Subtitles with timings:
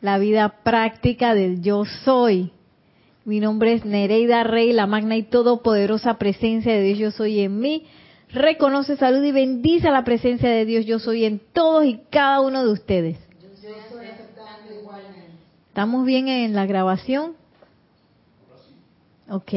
[0.00, 2.52] la vida práctica del yo soy.
[3.24, 7.60] Mi nombre es Nereida Rey, la magna y todopoderosa presencia de Dios yo soy en
[7.60, 7.86] mí.
[8.30, 12.64] Reconoce, salud y bendice la presencia de Dios yo soy en todos y cada uno
[12.64, 13.18] de ustedes.
[15.68, 17.34] ¿Estamos bien en la grabación?
[19.28, 19.52] Ok.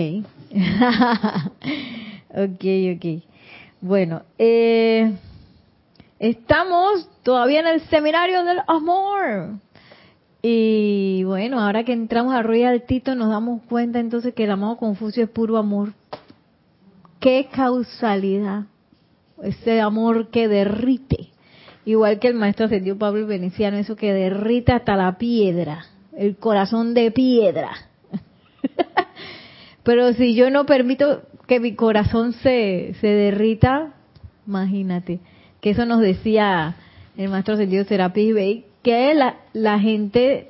[2.30, 2.66] ok,
[2.96, 3.24] ok.
[3.82, 5.12] Bueno, eh,
[6.20, 9.60] estamos todavía en el seminario del amor.
[10.46, 14.76] Y bueno, ahora que entramos a Royal Tito nos damos cuenta entonces que el amado
[14.76, 15.94] Confucio es puro amor.
[17.22, 18.66] ¿Qué causalidad?
[19.42, 21.30] Ese amor que derrite.
[21.86, 26.94] Igual que el maestro ascendió Pablo Veneciano, eso que derrite hasta la piedra, el corazón
[26.94, 27.72] de piedra.
[29.84, 33.94] Pero si yo no permito que mi corazón se, se derrita,
[34.46, 35.22] imagínate,
[35.62, 36.76] que eso nos decía
[37.16, 39.16] el maestro ascendido Serapis Bey, que
[39.54, 40.50] la, gente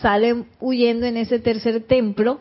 [0.00, 2.40] sale huyendo en ese tercer templo,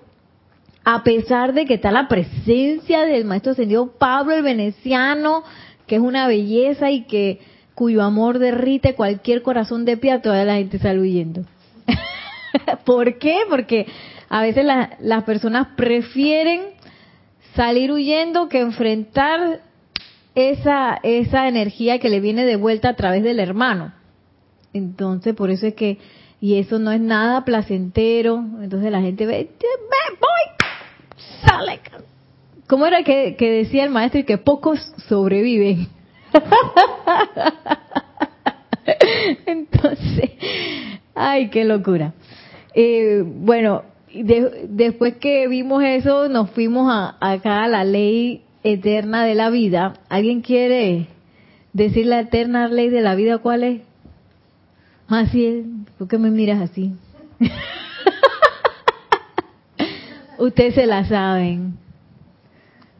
[0.83, 5.43] a pesar de que está la presencia del maestro ascendido Pablo el Veneciano,
[5.87, 7.39] que es una belleza y que
[7.73, 11.43] cuyo amor derrite cualquier corazón de piedra, toda la gente sale huyendo.
[12.85, 13.39] ¿Por qué?
[13.49, 13.87] Porque
[14.29, 14.65] a veces
[14.99, 16.61] las personas prefieren
[17.55, 19.61] salir huyendo que enfrentar
[20.35, 23.93] esa, esa energía que le viene de vuelta a través del hermano.
[24.75, 25.99] Entonces, por eso es que,
[26.41, 30.67] y eso no es nada placentero, entonces la gente ve, voy,
[31.45, 31.79] sale.
[32.67, 35.87] ¿Cómo era que, que decía el maestro y que pocos sobreviven?
[39.45, 40.31] Entonces,
[41.15, 42.13] ay, qué locura.
[42.73, 49.35] Eh, bueno, después que vimos eso, nos fuimos a, acá a la ley eterna de
[49.35, 49.93] la vida.
[50.09, 51.07] ¿Alguien quiere
[51.71, 53.81] decir la eterna ley de la vida cuál es?
[55.07, 55.65] Así es.
[55.97, 56.93] ¿Por qué me miras así?
[60.37, 61.77] Ustedes se la saben.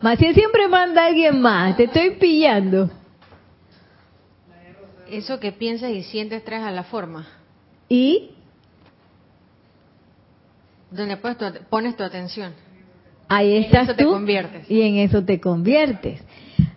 [0.02, 1.76] Maciel siempre manda a alguien más.
[1.78, 2.90] Te estoy pillando.
[5.10, 7.28] Eso que piensas y sientes traes a la forma.
[7.90, 8.32] ¿Y?
[10.92, 11.18] Donde
[11.70, 12.54] pones tu atención.
[13.28, 14.70] Ahí estás en eso te conviertes.
[14.70, 16.22] Y en eso te conviertes.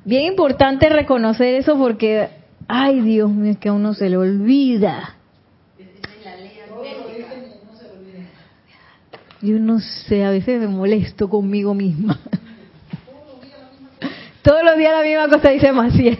[0.04, 2.30] Bien importante reconocer eso porque,
[2.66, 5.17] ay Dios mío, es que a uno se le olvida.
[9.40, 12.18] Yo no sé, a veces me molesto conmigo misma.
[14.42, 16.18] Todos los días la misma cosa dice Maciel.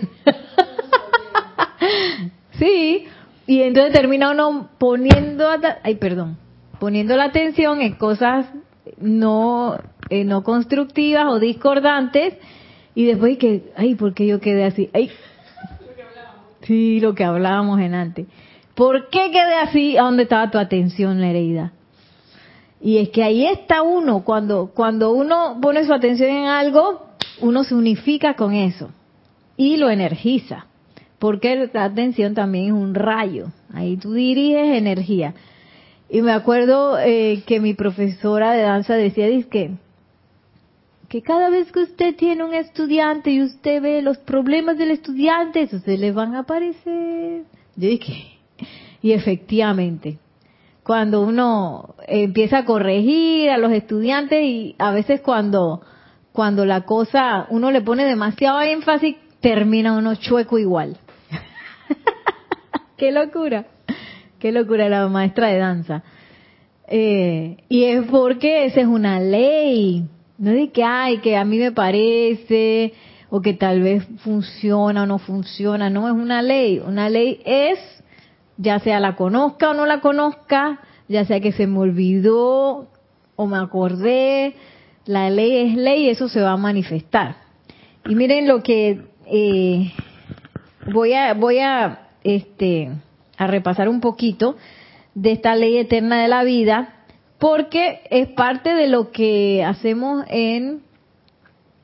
[2.58, 3.06] sí,
[3.46, 5.48] y entonces termina uno poniendo,
[5.82, 6.36] ay, perdón,
[6.78, 8.46] poniendo la atención en cosas
[8.98, 9.78] no,
[10.10, 12.34] eh, no constructivas o discordantes
[12.94, 14.90] y después que, ay, ¿por qué yo quedé así?
[14.92, 15.10] Ay,
[16.62, 18.26] sí, lo que hablábamos en antes.
[18.74, 19.96] ¿Por qué quedé así?
[19.96, 21.72] ¿A dónde estaba tu atención, herida?
[22.80, 27.08] Y es que ahí está uno, cuando, cuando uno pone su atención en algo,
[27.40, 28.90] uno se unifica con eso
[29.56, 30.66] y lo energiza,
[31.18, 35.34] porque la atención también es un rayo, ahí tú diriges energía.
[36.08, 39.72] Y me acuerdo eh, que mi profesora de danza decía, que,
[41.08, 45.62] que cada vez que usted tiene un estudiante y usted ve los problemas del estudiante,
[45.62, 47.42] eso se le van a aparecer.
[47.76, 48.38] Yo dije,
[49.02, 50.18] y efectivamente,
[50.88, 55.82] cuando uno empieza a corregir a los estudiantes y a veces cuando
[56.32, 60.96] cuando la cosa uno le pone demasiado énfasis termina uno chueco igual.
[62.96, 63.66] qué locura,
[64.38, 66.04] qué locura la maestra de danza.
[66.86, 70.06] Eh, y es porque esa es una ley,
[70.38, 72.94] no es que ay que a mí me parece
[73.28, 76.78] o que tal vez funciona o no funciona, no es una ley.
[76.78, 77.78] Una ley es
[78.58, 82.88] ya sea la conozca o no la conozca, ya sea que se me olvidó
[83.36, 84.54] o me acordé,
[85.06, 87.36] la ley es ley y eso se va a manifestar.
[88.06, 89.92] Y miren lo que eh,
[90.92, 92.90] voy a voy a este
[93.36, 94.56] a repasar un poquito
[95.14, 96.94] de esta ley eterna de la vida
[97.38, 100.82] porque es parte de lo que hacemos en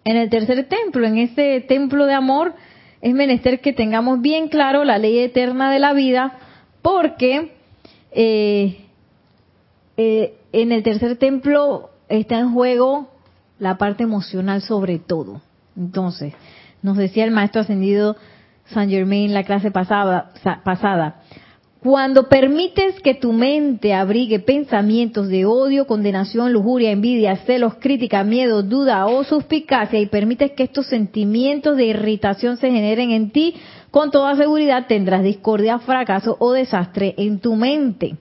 [0.05, 2.55] en el tercer templo, en ese templo de amor
[3.01, 6.39] es menester que tengamos bien claro la ley eterna de la vida
[6.85, 7.55] porque
[8.13, 8.77] eh,
[9.97, 13.09] eh, en el tercer templo está en juego
[13.59, 15.41] la parte emocional sobre todo.
[15.79, 16.35] Entonces,
[16.83, 18.17] nos decía el maestro ascendido
[18.67, 20.33] San Germain en la clase pasada,
[20.63, 21.23] pasada,
[21.81, 28.63] cuando permites que tu mente abrigue pensamientos de odio, condenación, lujuria, envidia, celos, crítica, miedo,
[28.63, 33.55] duda o suspicacia y permites que estos sentimientos de irritación se generen en ti,
[33.95, 38.17] con toda seguridad tendrás discordia, fracaso o desastre en tu mente.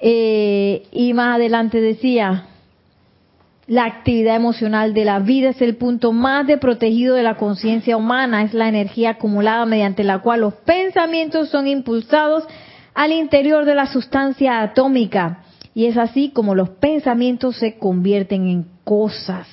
[0.00, 2.46] Eh, y más adelante decía,
[3.66, 8.44] la actividad emocional de la vida es el punto más protegido de la conciencia humana,
[8.44, 12.44] es la energía acumulada mediante la cual los pensamientos son impulsados
[12.94, 15.42] al interior de la sustancia atómica.
[15.74, 19.46] Y es así como los pensamientos se convierten en cosas.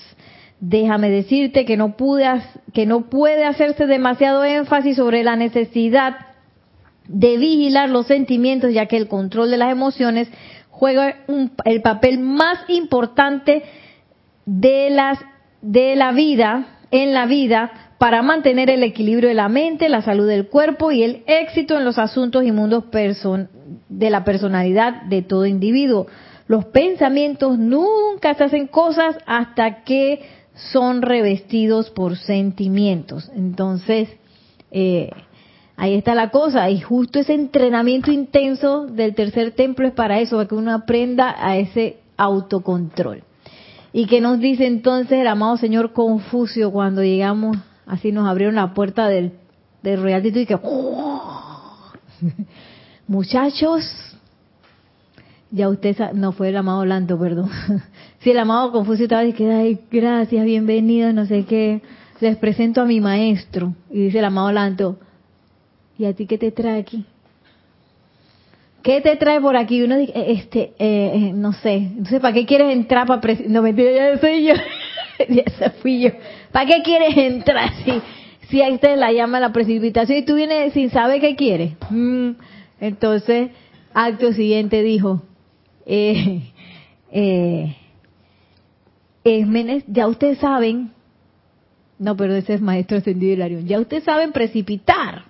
[0.59, 2.25] Déjame decirte que no, pude,
[2.73, 6.17] que no puede hacerse demasiado énfasis sobre la necesidad
[7.07, 10.29] de vigilar los sentimientos, ya que el control de las emociones
[10.69, 11.15] juega
[11.65, 13.63] el papel más importante
[14.45, 15.19] de las
[15.61, 20.27] de la vida en la vida para mantener el equilibrio de la mente, la salud
[20.27, 22.85] del cuerpo y el éxito en los asuntos y mundos
[23.89, 26.07] de la personalidad de todo individuo.
[26.47, 30.21] Los pensamientos nunca se hacen cosas hasta que
[30.71, 33.29] son revestidos por sentimientos.
[33.35, 34.09] Entonces,
[34.71, 35.09] eh,
[35.77, 36.69] ahí está la cosa.
[36.69, 41.35] Y justo ese entrenamiento intenso del tercer templo es para eso, para que uno aprenda
[41.37, 43.23] a ese autocontrol.
[43.91, 47.57] ¿Y que nos dice entonces el amado señor Confucio cuando llegamos,
[47.87, 49.33] así nos abrieron la puerta del,
[49.81, 50.57] del Royal y que,
[53.07, 53.83] muchachos,
[55.51, 57.49] ya usted, no fue el amado Lanto, perdón.
[58.19, 61.81] si el amado Confucio estaba diciendo, ay, gracias, bienvenidos, no sé qué,
[62.19, 63.73] les presento a mi maestro.
[63.89, 64.97] Y dice el amado Lanto,
[65.97, 67.05] ¿y a ti qué te trae aquí?
[68.83, 69.81] ¿Qué te trae por aquí?
[69.81, 71.75] Uno dice, eh, este, eh, eh, no sé.
[71.75, 74.53] Entonces, ¿para qué quieres entrar para No, mentira, ya soy yo.
[75.29, 76.11] ya se fui yo.
[76.51, 78.01] ¿Para qué quieres entrar si,
[78.49, 81.73] si ahí te la llama la precipitación y tú vienes sin saber qué quieres?
[81.89, 82.31] Mm.
[82.79, 83.49] Entonces,
[83.93, 85.23] acto siguiente dijo,
[87.11, 87.75] eh,
[89.23, 90.91] eh, ya ustedes saben,
[91.97, 95.23] no, pero ese es maestro ascendido Hilarión, ya ustedes saben precipitar.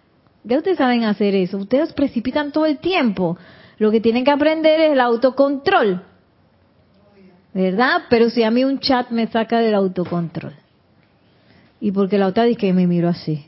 [0.43, 1.57] Ya ustedes saben hacer eso.
[1.57, 3.37] Ustedes precipitan todo el tiempo.
[3.77, 6.03] Lo que tienen que aprender es el autocontrol.
[7.53, 8.03] ¿Verdad?
[8.09, 10.53] Pero si a mí un chat me saca del autocontrol.
[11.81, 13.45] Y porque la otra dice que me miro así.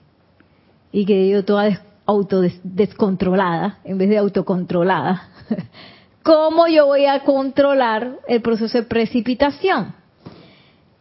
[0.91, 5.29] Y que yo toda auto descontrolada en vez de autocontrolada.
[6.23, 9.93] ¿Cómo yo voy a controlar el proceso de precipitación?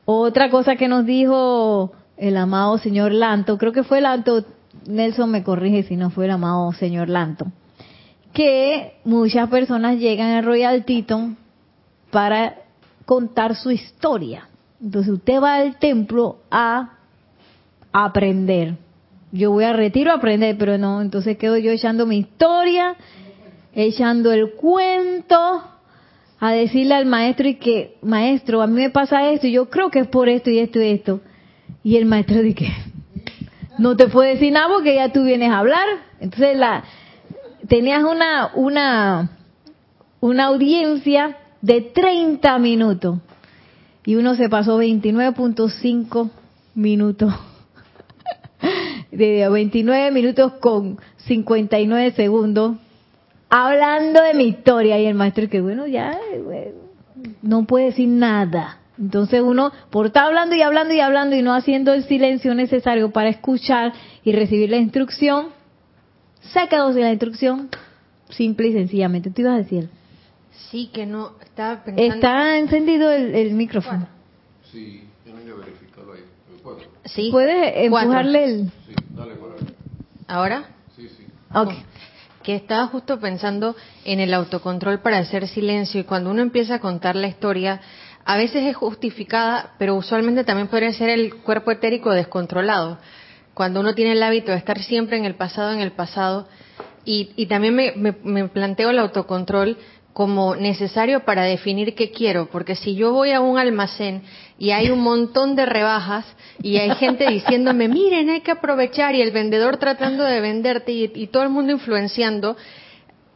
[0.05, 4.45] Otra cosa que nos dijo el amado señor Lanto, creo que fue Lanto
[4.87, 7.47] Nelson me corrige si no fue el amado señor Lanto,
[8.33, 11.37] que muchas personas llegan al Royal Teton
[12.11, 12.57] para
[13.05, 14.49] contar su historia.
[14.83, 16.93] Entonces usted va al templo a
[17.93, 18.77] aprender.
[19.33, 22.97] Yo voy a retiro a aprender, pero no, entonces quedo yo echando mi historia,
[23.73, 25.63] echando el cuento,
[26.41, 29.91] a decirle al maestro y que, maestro, a mí me pasa esto, y yo creo
[29.91, 31.21] que es por esto y esto y esto.
[31.83, 32.69] Y el maestro dice,
[33.79, 35.87] no te puede decir nada porque ya tú vienes a hablar.
[36.21, 36.85] Entonces la
[37.69, 39.31] tenías una una
[40.21, 43.19] una audiencia de 30 minutos
[44.05, 46.31] y uno se pasó 29.5
[46.75, 47.35] minutos.
[49.11, 52.77] De 29 minutos con 59 segundos
[53.51, 56.19] hablando de mi historia y el maestro que bueno, ya
[57.43, 58.79] no puede decir nada.
[58.99, 63.11] Entonces uno, por estar hablando y hablando y hablando y no haciendo el silencio necesario
[63.11, 63.93] para escuchar
[64.23, 65.49] y recibir la instrucción,
[66.41, 67.69] se quedó sin la instrucción,
[68.29, 69.31] simple y sencillamente.
[69.31, 69.89] ¿Tú ibas a decir?
[70.71, 72.15] Sí, que no, estaba pensando...
[72.15, 74.07] Está encendido el, micrófono.
[74.71, 76.21] Sí, verificarlo ahí.
[77.07, 77.29] Sí.
[77.31, 78.73] ¿Puedes empujarle el...?
[78.87, 79.35] Sí, dale
[80.29, 80.65] ¿Ahora?
[80.95, 81.25] Sí, sí.
[81.55, 81.73] Ok.
[82.51, 86.81] Que estaba justo pensando en el autocontrol para hacer silencio y cuando uno empieza a
[86.81, 87.81] contar la historia
[88.25, 92.99] a veces es justificada, pero usualmente también podría ser el cuerpo etérico descontrolado.
[93.55, 96.49] Cuando uno tiene el hábito de estar siempre en el pasado, en el pasado,
[97.05, 99.79] y, también me, planteo el autocontrol
[100.13, 104.23] como necesario para definir qué quiero, porque si yo voy a un almacén
[104.59, 106.27] y hay un montón de rebajas
[106.63, 111.27] y hay gente diciéndome, miren, hay que aprovechar y el vendedor tratando de venderte y
[111.29, 112.57] todo el mundo influenciando,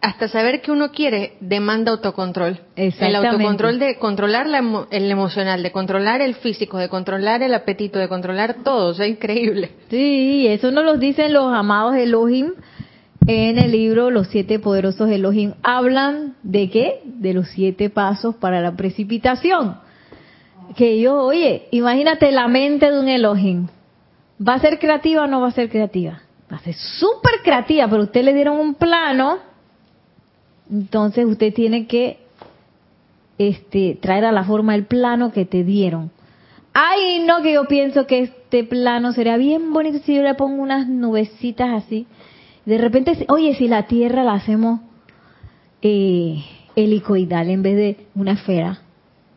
[0.04, 2.60] hasta saber que uno quiere demanda autocontrol.
[2.76, 4.46] El autocontrol de controlar
[4.90, 8.90] el emocional, de controlar el físico, de controlar el apetito, de controlar todo.
[8.90, 9.70] es increíble.
[9.88, 12.52] Sí, eso nos lo dicen los amados Elohim
[13.26, 15.54] en el libro Los siete poderosos Elohim.
[15.62, 17.00] Hablan de qué?
[17.04, 19.76] De los siete pasos para la precipitación.
[20.76, 23.68] Que yo, oye, imagínate la mente de un Elohim.
[24.46, 26.22] ¿Va a ser creativa o no va a ser creativa?
[26.52, 29.54] Va a ser súper creativa, pero usted le dieron un plano
[30.70, 32.18] entonces usted tiene que
[33.38, 36.10] este, traer a la forma el plano que te dieron.
[36.72, 40.62] Ay, no, que yo pienso que este plano sería bien bonito si yo le pongo
[40.62, 42.06] unas nubecitas así.
[42.66, 44.80] De repente, oye, si la tierra la hacemos
[45.82, 46.42] eh,
[46.76, 48.78] helicoidal en vez de una esfera.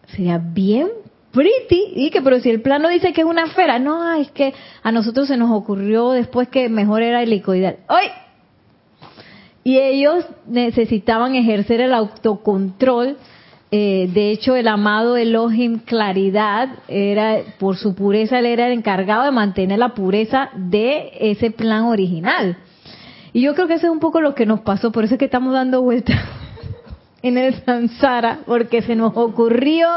[0.08, 0.88] Sería bien
[1.32, 1.92] pretty.
[1.96, 4.92] Y que, pero si el plano dice que es una esfera, no, es que a
[4.92, 7.78] nosotros se nos ocurrió después que mejor era helicoidal.
[7.88, 8.08] ¡Ay!
[9.64, 13.18] Y ellos necesitaban ejercer el autocontrol.
[13.70, 19.26] Eh, de hecho, el amado Elohim Claridad era, por su pureza, él era el encargado
[19.26, 22.56] de mantener la pureza de ese plan original.
[23.38, 25.20] Y yo creo que eso es un poco lo que nos pasó, por eso es
[25.20, 26.20] que estamos dando vueltas
[27.22, 29.88] en el Sansara, porque se nos ocurrió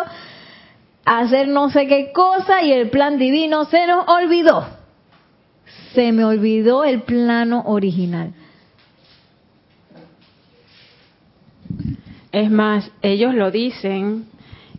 [1.07, 4.67] hacer no sé qué cosa y el plan divino se nos olvidó.
[5.95, 8.35] Se me olvidó el plano original.
[12.33, 14.27] Es más, ellos lo dicen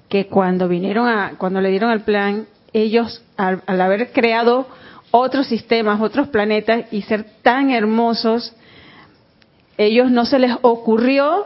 [0.08, 4.68] que cuando vinieron a, cuando le dieron el plan, ellos al, al haber creado
[5.12, 8.56] otros sistemas, otros planetas y ser tan hermosos,
[9.78, 11.46] ellos no se les ocurrió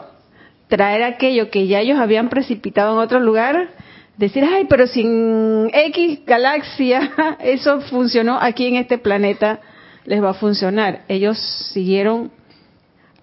[0.68, 3.70] traer aquello que ya ellos habían precipitado en otro lugar,
[4.18, 9.60] decir, ay, pero sin X galaxia, eso funcionó aquí en este planeta,
[10.06, 11.02] les va a funcionar.
[11.08, 11.40] Ellos
[11.74, 12.32] siguieron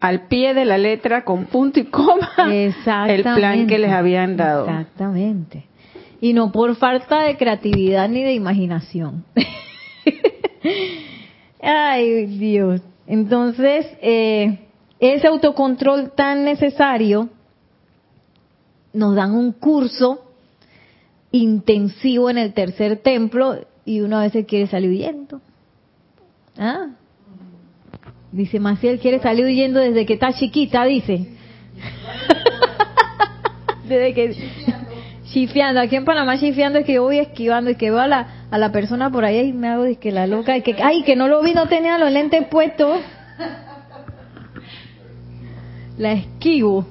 [0.01, 4.69] al pie de la letra, con punto y coma, el plan que les habían dado.
[4.69, 5.67] Exactamente.
[6.21, 9.25] Y no por falta de creatividad ni de imaginación.
[11.61, 12.81] Ay, Dios.
[13.07, 14.59] Entonces, eh,
[14.99, 17.29] ese autocontrol tan necesario,
[18.93, 20.23] nos dan un curso
[21.31, 25.41] intensivo en el tercer templo y uno a veces quiere salir huyendo.
[26.59, 26.89] ¿Ah?
[28.31, 31.27] Dice Maciel, quiere salir huyendo desde que está chiquita, dice.
[33.89, 34.83] desde que...
[35.33, 35.81] Chifiando.
[35.81, 38.59] Aquí en Panamá chifiando es que yo voy esquivando y que veo a la, a
[38.59, 41.17] la persona por ahí y me hago de que la loca, y que, ay, que
[41.17, 43.01] no lo vi, no tenía los lentes puestos.
[45.97, 46.87] La esquivo.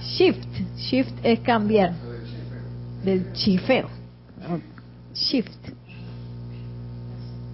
[0.00, 0.48] Shift.
[0.76, 1.92] Shift es cambiar.
[3.04, 3.88] Del chifeo.
[5.14, 5.48] Shift.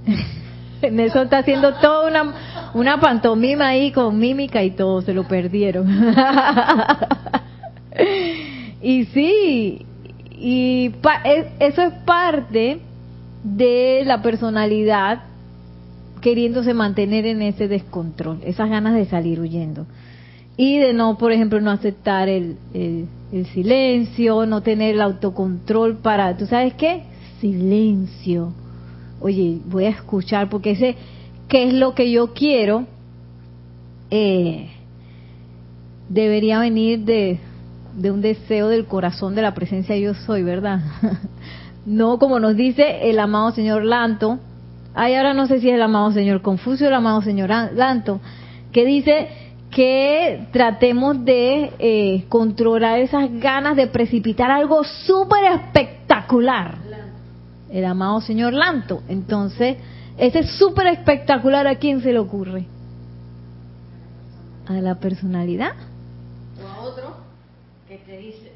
[0.90, 5.86] Nelson está haciendo toda una, una pantomima ahí con mímica y todo, se lo perdieron.
[8.82, 9.86] y sí,
[10.30, 10.92] y
[11.60, 12.78] eso es parte
[13.42, 15.24] de la personalidad
[16.20, 19.86] queriéndose mantener en ese descontrol, esas ganas de salir huyendo.
[20.56, 25.98] Y de no, por ejemplo, no aceptar el, el, el silencio, no tener el autocontrol
[25.98, 27.02] para, ¿tú sabes qué?
[27.40, 28.52] Silencio
[29.20, 30.96] oye, voy a escuchar porque ese,
[31.48, 32.86] ¿qué es lo que yo quiero?
[34.10, 34.68] Eh,
[36.08, 37.40] debería venir de,
[37.96, 40.80] de un deseo del corazón de la presencia yo soy, ¿verdad?
[41.86, 44.38] no como nos dice el amado señor Lanto,
[44.94, 48.20] ay, ahora no sé si es el amado señor Confucio el amado señor Lanto,
[48.72, 49.28] que dice
[49.70, 56.86] que tratemos de eh, controlar esas ganas de precipitar algo súper espectacular
[57.70, 59.02] el amado señor Lanto.
[59.08, 59.76] Entonces,
[60.16, 61.66] ese es súper espectacular.
[61.66, 62.66] ¿A quién se le ocurre?
[64.66, 65.72] A la personalidad.
[66.62, 67.16] O a otro
[67.88, 68.52] que te dice.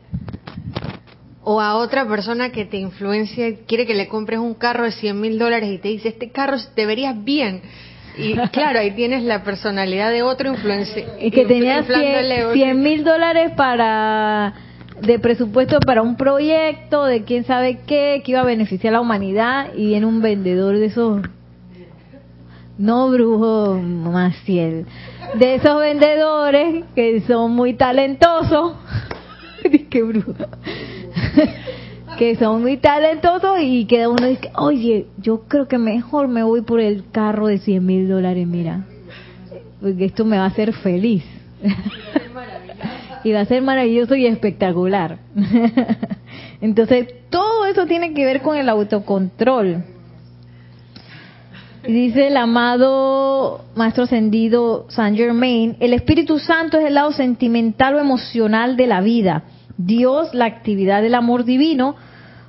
[1.52, 5.20] O a otra persona que te influencia, quiere que le compres un carro de 100
[5.20, 7.62] mil dólares y te dice, este carro te verías bien.
[8.16, 11.04] Y claro, ahí tienes la personalidad de otro influencia.
[11.20, 14.54] Y que tenía 100 mil dólares para
[15.02, 19.00] de presupuesto para un proyecto, de quién sabe qué, que iba a beneficiar a la
[19.00, 21.22] humanidad y viene un vendedor de esos,
[22.78, 24.86] no brujo Maciel,
[25.34, 28.74] de esos vendedores que son muy talentosos,
[29.90, 30.34] que brujo,
[32.18, 36.62] que son muy talentosos y queda uno dice, oye, yo creo que mejor me voy
[36.62, 38.84] por el carro de 100 mil dólares, mira,
[39.80, 41.24] porque esto me va a hacer feliz
[43.24, 45.18] y va a ser maravilloso y espectacular.
[46.60, 49.84] Entonces, todo eso tiene que ver con el autocontrol.
[51.86, 58.00] Dice el amado Maestro Ascendido Saint Germain, el Espíritu Santo es el lado sentimental o
[58.00, 59.44] emocional de la vida.
[59.86, 61.96] Dios, la actividad del amor divino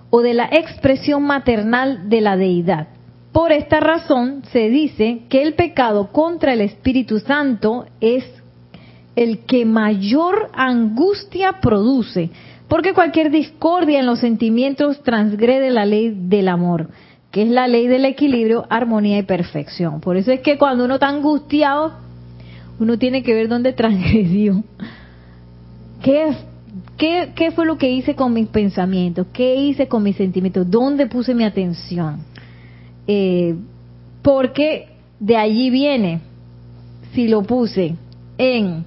[0.09, 2.87] o de la expresión maternal de la deidad.
[3.31, 8.25] Por esta razón se dice que el pecado contra el Espíritu Santo es
[9.15, 12.29] el que mayor angustia produce,
[12.67, 16.89] porque cualquier discordia en los sentimientos transgrede la ley del amor,
[17.31, 20.01] que es la ley del equilibrio, armonía y perfección.
[20.01, 21.93] Por eso es que cuando uno está angustiado,
[22.79, 24.63] uno tiene que ver dónde transgredió.
[26.03, 26.33] ¿Qué,
[26.97, 29.27] qué, qué fue lo que hice con mis pensamientos?
[29.33, 30.69] ¿Qué hice con mis sentimientos?
[30.69, 32.19] ¿Dónde puse mi atención?
[33.07, 33.55] Eh,
[34.21, 36.21] porque de allí viene,
[37.13, 37.95] si lo puse
[38.37, 38.85] en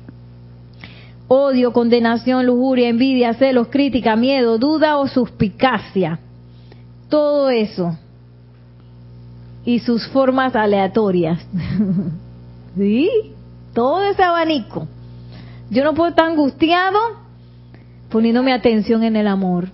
[1.28, 6.18] odio, condenación, lujuria, envidia, celos, crítica, miedo, duda o suspicacia.
[7.08, 7.96] Todo eso.
[9.64, 11.40] Y sus formas aleatorias.
[12.76, 13.10] ¿Sí?
[13.72, 14.86] Todo ese abanico.
[15.70, 17.23] Yo no puedo estar angustiado
[18.14, 19.70] poniendo mi atención en el amor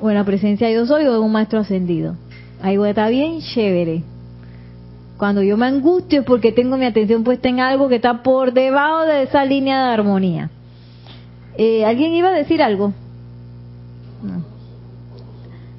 [0.00, 2.14] o en la presencia de yo soy o de un maestro ascendido.
[2.62, 4.04] Ahí voy a estar bien chévere.
[5.16, 8.52] Cuando yo me angustio es porque tengo mi atención puesta en algo que está por
[8.52, 10.50] debajo de esa línea de armonía.
[11.58, 12.92] Eh, ¿Alguien iba a decir algo?
[14.22, 14.44] No.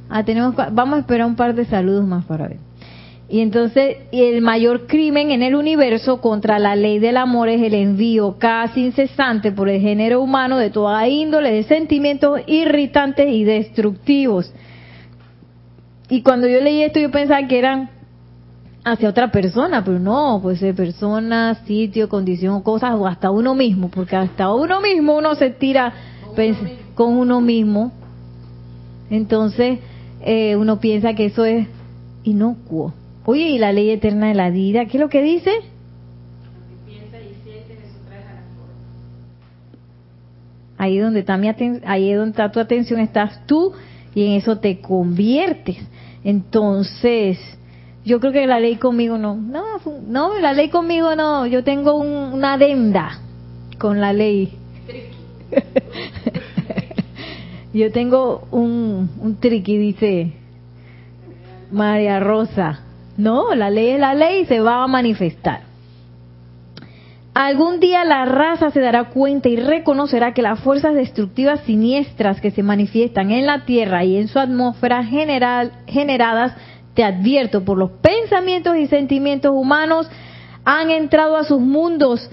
[0.10, 2.60] Ah, tenemos, vamos a esperar un par de saludos más para ver.
[3.34, 7.74] Y entonces el mayor crimen en el universo contra la ley del amor es el
[7.74, 14.54] envío casi incesante por el género humano de toda índole de sentimientos irritantes y destructivos.
[16.10, 17.90] Y cuando yo leí esto yo pensaba que eran
[18.86, 23.90] hacia otra persona, pero no, pues de persona, sitio, condición, cosas, o hasta uno mismo,
[23.90, 25.92] porque hasta uno mismo uno se tira
[26.94, 27.92] con uno mismo.
[29.10, 29.80] Entonces,
[30.22, 31.68] eh, uno piensa que eso es
[32.24, 32.94] inocuo.
[33.26, 34.86] Oye, ¿y la ley eterna de la vida?
[34.86, 35.52] ¿Qué es lo que dice?
[40.78, 41.48] Ahí donde está mi
[41.86, 43.72] ahí donde está tu atención estás tú
[44.14, 45.78] y en eso te conviertes.
[46.26, 47.40] Entonces,
[48.04, 49.64] yo creo que la ley conmigo no, no,
[50.06, 53.20] no, la ley conmigo no, yo tengo una adenda
[53.80, 54.58] con la ley.
[57.74, 60.34] yo tengo un, un triqui, dice
[61.72, 62.82] María Rosa.
[63.18, 65.62] No, la ley es la ley y se va a manifestar.
[67.34, 72.52] Algún día la raza se dará cuenta y reconocerá que las fuerzas destructivas siniestras que
[72.52, 76.56] se manifiestan en la Tierra y en su atmósfera general, generadas,
[76.94, 80.08] te advierto, por los pensamientos y sentimientos humanos,
[80.64, 82.30] han entrado a sus mundos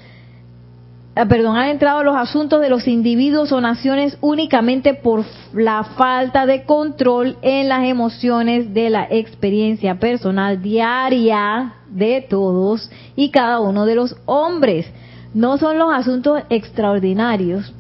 [1.14, 6.65] perdón, han entrado los asuntos de los individuos o naciones únicamente por la falta de
[6.65, 13.97] control en las emociones de la experiencia personal diaria de todos y cada uno de
[13.97, 14.87] los hombres.
[15.34, 17.73] No son los asuntos extraordinarios.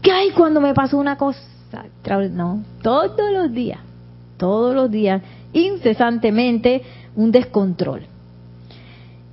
[0.00, 1.40] Que hay cuando me pasó una cosa,
[2.30, 3.80] no, todos los días,
[4.36, 6.82] todos los días, incesantemente
[7.14, 8.06] un descontrol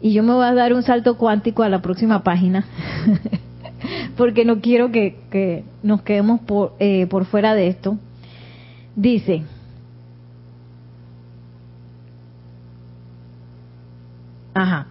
[0.01, 2.65] y yo me voy a dar un salto cuántico a la próxima página,
[4.17, 7.97] porque no quiero que, nos quedemos por, eh, por fuera de esto.
[8.95, 9.43] Dice,
[14.53, 14.87] ajá,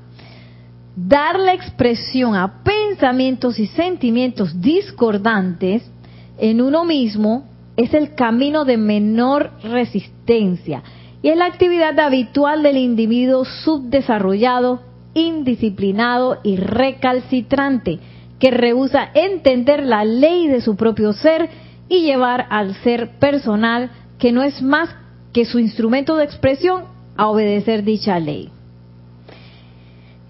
[0.94, 5.90] darle expresión a pensamientos y sentimientos discordantes
[6.38, 7.44] en uno mismo
[7.76, 10.82] es el camino de menor resistencia
[11.22, 14.87] y es la actividad habitual del individuo subdesarrollado
[15.18, 17.98] indisciplinado y recalcitrante,
[18.38, 21.48] que rehúsa entender la ley de su propio ser
[21.88, 24.94] y llevar al ser personal, que no es más
[25.32, 26.84] que su instrumento de expresión,
[27.16, 28.50] a obedecer dicha ley.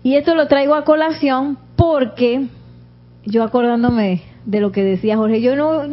[0.03, 2.47] Y esto lo traigo a colación porque
[3.27, 5.87] yo acordándome de lo que decía Jorge, yo no,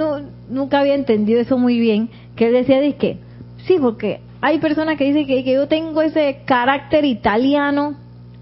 [0.50, 3.18] nunca había entendido eso muy bien, que él decía de que
[3.66, 7.98] sí, porque hay personas que dicen que yo tengo ese carácter italiano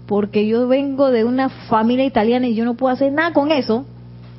[0.06, 3.86] porque yo vengo de una familia italiana y yo no puedo hacer nada con eso.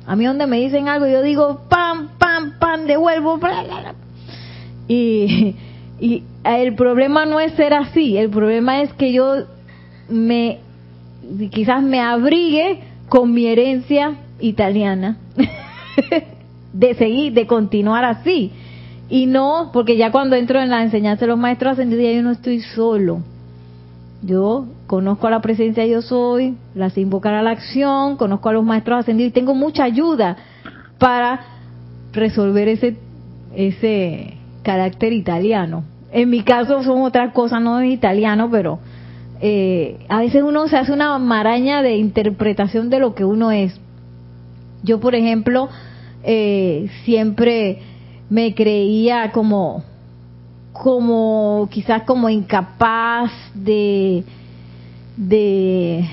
[0.06, 3.40] A mí donde me dicen algo yo digo pam, pam, pam, devuelvo.
[4.88, 5.56] Y,
[6.00, 9.44] y el problema no es ser así, el problema es que yo
[10.08, 10.60] me
[11.50, 15.16] quizás me abrigue con mi herencia italiana
[16.72, 18.52] de seguir, de continuar así.
[19.08, 22.32] Y no, porque ya cuando entro en la enseñanza de los maestros ascendidos, yo no
[22.32, 23.20] estoy solo.
[24.22, 28.64] Yo conozco a la presencia yo soy, las invocar a la acción, conozco a los
[28.64, 30.36] maestros ascendidos y tengo mucha ayuda
[30.98, 31.40] para
[32.12, 32.96] resolver ese
[33.54, 35.84] ese carácter italiano.
[36.12, 38.78] En mi caso son otras cosas, no es italiano, pero
[39.40, 43.78] eh, a veces uno se hace una maraña de interpretación de lo que uno es.
[44.82, 45.68] Yo, por ejemplo,
[46.22, 47.80] eh, siempre
[48.30, 49.84] me creía como
[50.72, 54.24] como quizás como incapaz de
[55.16, 56.04] de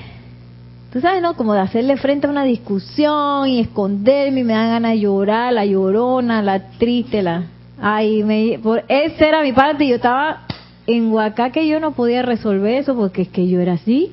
[0.91, 4.69] tú sabes no como de hacerle frente a una discusión y esconderme y me dan
[4.69, 7.43] ganas de llorar la llorona la triste la
[7.81, 9.85] ay me por esa era mi parte.
[9.85, 10.43] Y yo estaba
[10.87, 14.11] en Huacá que yo no podía resolver eso porque es que yo era así.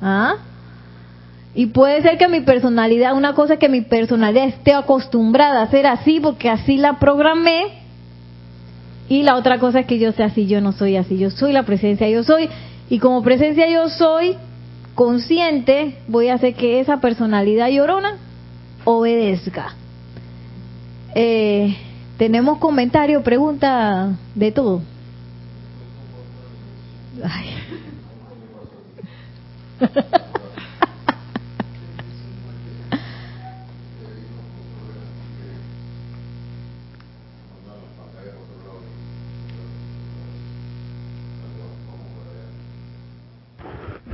[0.00, 0.34] Ah
[1.54, 5.70] y puede ser que mi personalidad una cosa es que mi personalidad esté acostumbrada a
[5.70, 7.86] ser así porque así la programé
[9.08, 11.52] y la otra cosa es que yo sea así, yo no soy así, yo soy
[11.52, 12.48] la presencia, yo soy.
[12.88, 14.36] Y como presencia yo soy
[14.94, 18.16] consciente, voy a hacer que esa personalidad llorona
[18.84, 19.74] obedezca.
[21.14, 21.76] Eh,
[22.16, 24.82] tenemos comentario, pregunta de todo.
[27.24, 27.50] Ay.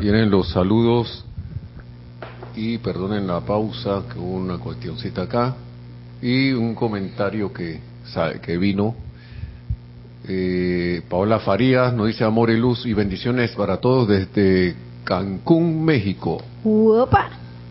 [0.02, 1.24] Vienen los saludos
[2.56, 5.54] y perdonen la pausa, que hubo una cuestioncita acá
[6.20, 7.78] y un comentario que,
[8.42, 8.96] que vino.
[10.26, 16.42] Eh, Paola Farías nos dice amor y luz y bendiciones para todos desde Cancún, México.
[16.64, 17.28] Uopa.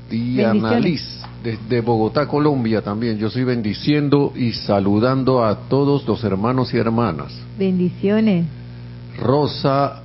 [0.09, 0.79] Diana.
[0.79, 1.03] Liz,
[1.43, 3.17] desde Bogotá, Colombia también.
[3.17, 7.33] Yo estoy bendiciendo y saludando a todos los hermanos y hermanas.
[7.59, 8.45] Bendiciones.
[9.19, 10.03] Rosa,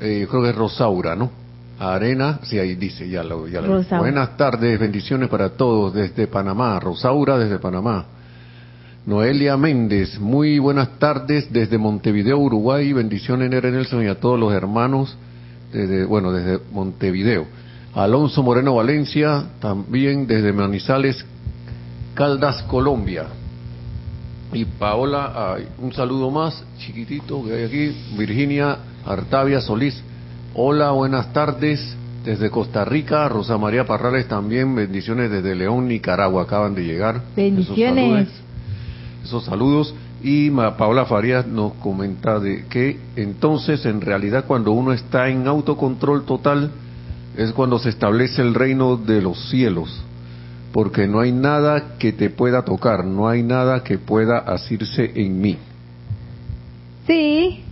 [0.00, 1.30] eh, creo que es Rosaura, ¿no?
[1.78, 3.60] Arena, sí, ahí dice, ya lo, ya.
[3.98, 6.80] Buenas tardes, bendiciones para todos desde Panamá.
[6.80, 8.04] Rosaura desde Panamá.
[9.06, 12.92] Noelia Méndez, muy buenas tardes desde Montevideo, Uruguay.
[12.92, 15.16] Bendiciones, Nere Nelson, y a todos los hermanos,
[15.72, 17.46] desde, bueno, desde Montevideo.
[17.94, 21.24] Alonso Moreno Valencia, también desde Manizales,
[22.14, 23.26] Caldas, Colombia.
[24.52, 27.96] Y Paola, ay, un saludo más, chiquitito que hay aquí.
[28.16, 30.02] Virginia Artavia Solís.
[30.54, 31.96] Hola, buenas tardes.
[32.24, 37.22] Desde Costa Rica, Rosa María Parrales también, bendiciones desde León, Nicaragua, acaban de llegar.
[37.34, 38.28] Bendiciones.
[38.28, 39.94] Esos saludos, esos saludos.
[40.22, 45.46] Y Ma- Paola Farías nos comenta de que entonces en realidad cuando uno está en
[45.46, 46.70] autocontrol total
[47.36, 50.02] es cuando se establece el reino de los cielos
[50.72, 55.40] porque no hay nada que te pueda tocar, no hay nada que pueda asirse en
[55.40, 55.56] mí.
[57.06, 57.64] Sí,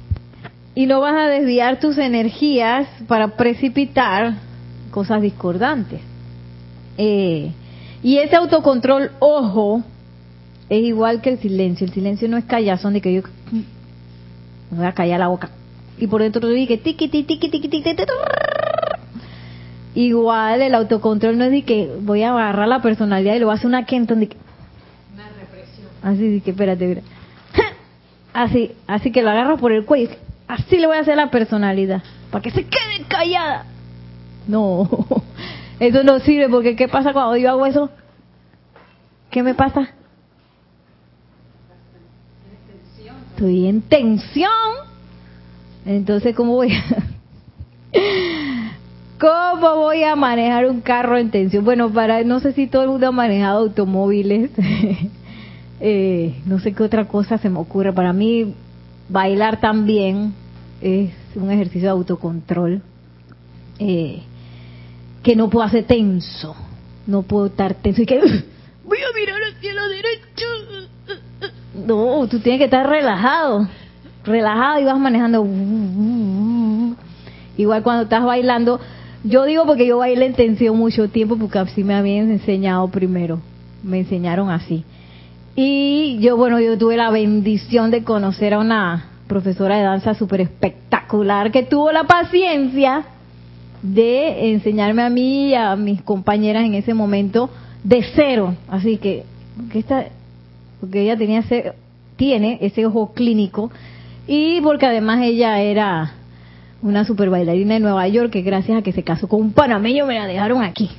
[0.76, 4.34] y no vas a desviar tus energías para precipitar
[4.90, 6.02] cosas discordantes.
[6.98, 7.50] Eh,
[8.02, 9.82] y ese autocontrol, ojo,
[10.68, 11.86] es igual que el silencio.
[11.86, 13.22] El silencio no es callazón de que yo
[14.70, 15.48] me voy a callar la boca.
[15.96, 18.12] Y por dentro dije tiqui, tiqui, tiqui, tiqui, tiqui, tiqui,
[19.94, 23.52] Igual el autocontrol no es de que voy a agarrar la personalidad y le voy
[23.52, 24.36] a hacer una Kenton de que,
[26.02, 27.00] Así de que, espérate, mira.
[28.34, 30.10] Así, así que lo agarro por el cuello.
[30.48, 32.02] Así le voy a hacer la personalidad.
[32.30, 33.66] Para que se quede callada.
[34.46, 34.88] No,
[35.80, 37.90] eso no sirve porque ¿qué pasa cuando yo hago eso?
[39.30, 39.90] ¿Qué me pasa?
[43.30, 44.50] Estoy en tensión.
[45.84, 46.82] Entonces, ¿cómo voy a...
[49.18, 51.64] ¿Cómo voy a manejar un carro en tensión?
[51.64, 54.50] Bueno, para no sé si todo el mundo ha manejado automóviles.
[55.78, 57.92] Eh, no sé qué otra cosa se me ocurre.
[57.92, 58.54] Para mí,
[59.08, 60.34] bailar también
[60.80, 62.82] es un ejercicio de autocontrol
[63.78, 64.22] eh,
[65.22, 66.54] que no puedo hacer tenso.
[67.06, 70.46] No puedo estar tenso y que voy a mirar hacia la derecha.
[71.86, 73.68] No, tú tienes que estar relajado.
[74.24, 75.46] Relajado y vas manejando.
[77.56, 78.80] Igual cuando estás bailando.
[79.24, 83.40] Yo digo porque yo bailé en tensión mucho tiempo porque así me habían enseñado primero.
[83.82, 84.84] Me enseñaron así.
[85.58, 90.42] Y yo, bueno, yo tuve la bendición de conocer a una profesora de danza súper
[90.42, 93.06] espectacular que tuvo la paciencia
[93.82, 97.48] de enseñarme a mí y a mis compañeras en ese momento
[97.82, 98.54] de cero.
[98.68, 99.24] Así que,
[99.56, 100.04] porque, esta,
[100.78, 101.72] porque ella tenía ese,
[102.16, 103.70] tiene ese ojo clínico
[104.26, 106.12] y porque además ella era
[106.82, 110.04] una super bailarina de Nueva York que gracias a que se casó con un panameño
[110.04, 110.90] me la dejaron aquí.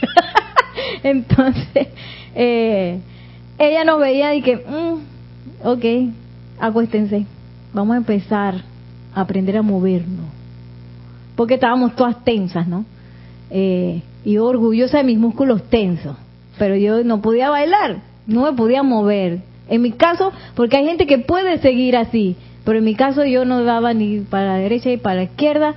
[1.02, 1.88] Entonces,
[2.36, 3.00] eh,
[3.58, 5.84] ella nos veía y que, mm, ok,
[6.60, 7.26] acuéstense,
[7.72, 8.62] vamos a empezar
[9.14, 10.26] a aprender a movernos.
[11.34, 12.84] Porque estábamos todas tensas, ¿no?
[13.50, 16.16] Eh, y orgullosa de mis músculos tensos.
[16.58, 19.40] Pero yo no podía bailar, no me podía mover.
[19.68, 23.44] En mi caso, porque hay gente que puede seguir así, pero en mi caso yo
[23.44, 25.74] no daba ni para la derecha ni para la izquierda.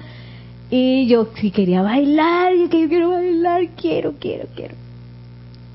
[0.71, 4.75] Y yo si quería bailar, yo que yo quiero bailar, quiero, quiero, quiero.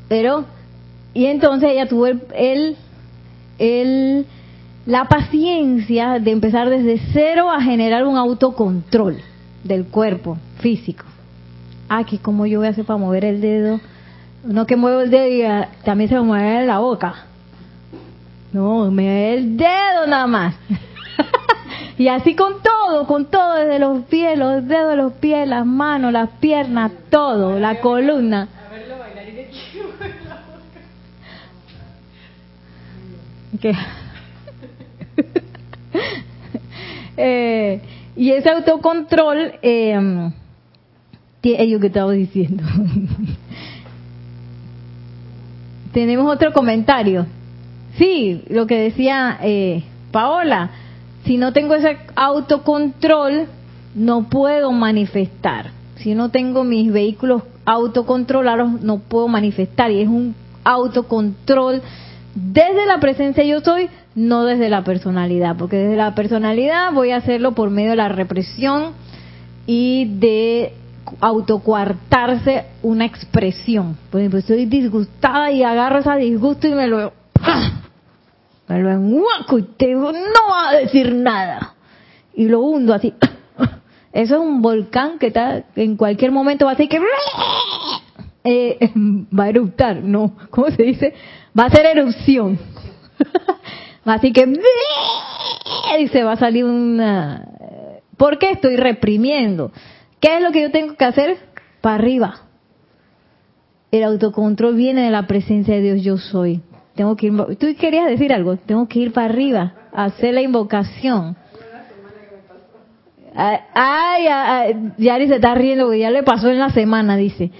[0.09, 0.45] Pero
[1.15, 2.77] y entonces ella tuvo el,
[3.59, 4.27] el,
[4.85, 9.19] la paciencia de empezar desde cero a generar un autocontrol
[9.63, 11.05] del cuerpo físico.
[11.89, 13.81] Ah, que cómo yo voy a hacer para mover el dedo.
[14.45, 17.15] No que muevo el dedo y ah, también se me mueve la boca.
[18.53, 20.57] No, me el dedo nada más.
[21.99, 25.65] y así con todo, con todo, desde los pies, los dedos de los pies, las
[25.65, 28.49] manos, las piernas, todo, la columna.
[33.61, 33.73] Que
[37.17, 37.81] Eh,
[38.17, 40.33] y ese autocontrol eh,
[41.45, 42.65] yo que estaba diciendo
[45.95, 47.27] tenemos otro comentario.
[47.97, 50.71] Sí, lo que decía eh, Paola,
[51.25, 53.47] si no tengo ese autocontrol,
[53.95, 55.71] no puedo manifestar.
[55.97, 59.93] Si no tengo mis vehículos autocontrolados, no puedo manifestar.
[59.93, 61.81] Y es un autocontrol
[62.35, 67.17] desde la presencia yo soy, no desde la personalidad, porque desde la personalidad voy a
[67.17, 68.93] hacerlo por medio de la represión
[69.67, 70.73] y de
[71.21, 73.97] autocuartarse una expresión.
[74.11, 77.13] Por ejemplo, estoy disgustada y agarro ese disgusto y me lo
[78.69, 81.75] me lo enguaco y te digo, no va a decir nada.
[82.35, 83.13] Y lo hundo así.
[84.13, 87.01] Eso es un volcán que está en cualquier momento va a decir que
[88.45, 91.15] eh, va a eruptar, no, ¿cómo se dice?
[91.59, 92.59] Va a hacer erupción.
[94.05, 94.53] Así que
[95.99, 97.55] y se va a salir una
[98.17, 99.73] ¿Por qué estoy reprimiendo?
[100.21, 101.37] ¿Qué es lo que yo tengo que hacer?
[101.81, 102.41] Para arriba.
[103.91, 106.63] El autocontrol viene de la presencia de Dios yo soy.
[106.95, 111.37] Tengo que ir, tú querías decir algo, tengo que ir para arriba, hacer la invocación.
[113.35, 117.51] Ay, ay, se está riendo porque ya le pasó en la semana, dice.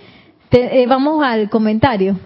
[0.53, 2.17] Eh, vamos al comentario.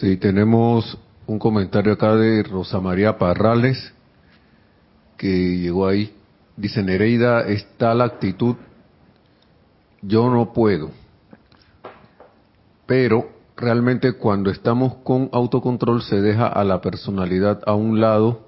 [0.00, 3.92] Sí, tenemos un comentario acá de Rosa María Parrales,
[5.16, 6.14] que llegó ahí.
[6.56, 8.54] Dice, Nereida, está la actitud,
[10.00, 10.92] yo no puedo.
[12.86, 18.46] Pero realmente cuando estamos con autocontrol se deja a la personalidad a un lado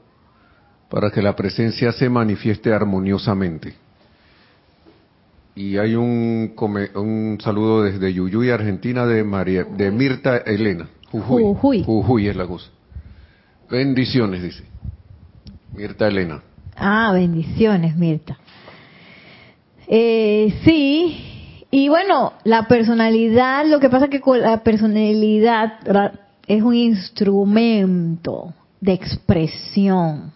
[0.89, 3.75] para que la presencia se manifieste armoniosamente.
[5.57, 6.55] Y hay un,
[6.95, 10.89] un saludo desde Yuyuy, Argentina, de, María, de Mirta Elena.
[11.11, 11.85] Jujuy.
[11.85, 12.29] Jujuy.
[12.29, 12.71] es la cosa.
[13.71, 14.65] Bendiciones, dice.
[15.75, 16.43] Mirta Elena.
[16.77, 18.39] Ah, bendiciones, Mirta.
[19.87, 25.75] Eh, sí, y bueno, la personalidad, lo que pasa es que la personalidad
[26.47, 30.33] es un instrumento de expresión.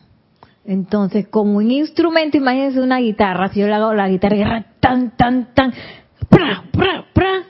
[0.65, 5.53] Entonces, como un instrumento, imagínense una guitarra, si yo le hago la guitarra tan, tan,
[5.55, 5.73] tan,
[6.29, 7.43] pra, pra, pra,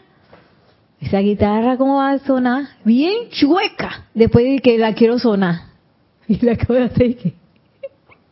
[1.04, 2.64] esa guitarra, ¿cómo va a sonar?
[2.84, 5.60] Bien chueca, después de que la quiero sonar.
[6.28, 7.34] Y la acabo de hacer que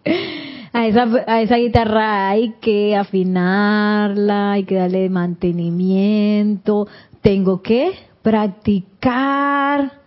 [0.72, 6.88] a esa, a esa guitarra hay que afinarla, hay que darle mantenimiento,
[7.20, 10.00] tengo que practicar.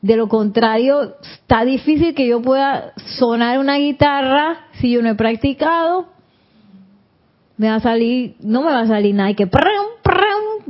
[0.00, 5.14] De lo contrario, está difícil que yo pueda sonar una guitarra si yo no he
[5.16, 6.06] practicado.
[7.56, 9.48] Me va a salir, no me va a salir nada, hay que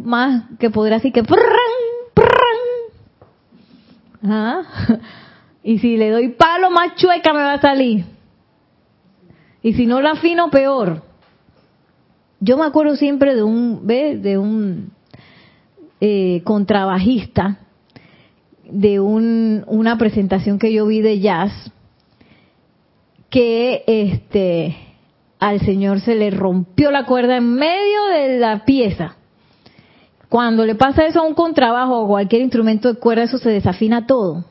[0.02, 1.22] más que podrá así que
[5.62, 8.04] y si le doy palo más chueca me va a salir.
[9.62, 11.02] Y si no la afino, peor.
[12.40, 14.22] Yo me acuerdo siempre de un, ¿ves?
[14.22, 14.92] De un
[16.00, 17.58] eh, contrabajista,
[18.64, 21.52] de un, una presentación que yo vi de jazz,
[23.28, 24.76] que este,
[25.38, 29.17] al señor se le rompió la cuerda en medio de la pieza.
[30.28, 34.06] Cuando le pasa eso a un contrabajo o cualquier instrumento de cuerda, eso se desafina
[34.06, 34.44] todo.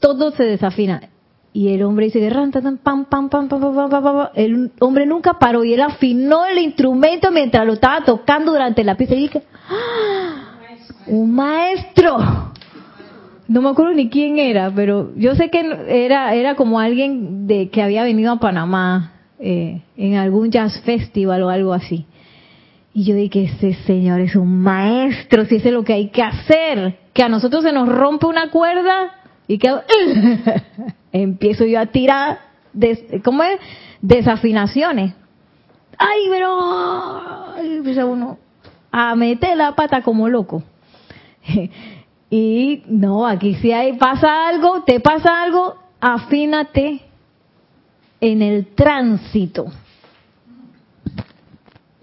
[0.00, 1.08] Todo se desafina.
[1.52, 5.72] Y el hombre dice, pam, pam, pam, pam, pam, pam, El hombre nunca paró y
[5.72, 9.14] él afinó el instrumento mientras lo estaba tocando durante la pieza.
[9.14, 10.48] Y dije, ¡Ah!
[11.08, 12.18] un maestro.
[13.48, 17.70] No me acuerdo ni quién era, pero yo sé que era, era como alguien de
[17.70, 22.04] que había venido a Panamá eh, en algún jazz festival o algo así.
[22.98, 26.20] Y yo dije, ese señor es un maestro, si ese es lo que hay que
[26.20, 26.98] hacer.
[27.12, 29.12] Que a nosotros se nos rompe una cuerda
[29.46, 29.72] y que
[31.12, 32.40] empiezo yo a tirar,
[33.22, 33.60] ¿cómo es?
[34.02, 35.14] Desafinaciones.
[35.96, 38.36] Ay, pero empieza uno
[38.90, 40.64] a meter la pata como loco.
[42.30, 47.02] y no, aquí si hay, pasa algo, te pasa algo, afínate
[48.20, 49.66] en el tránsito.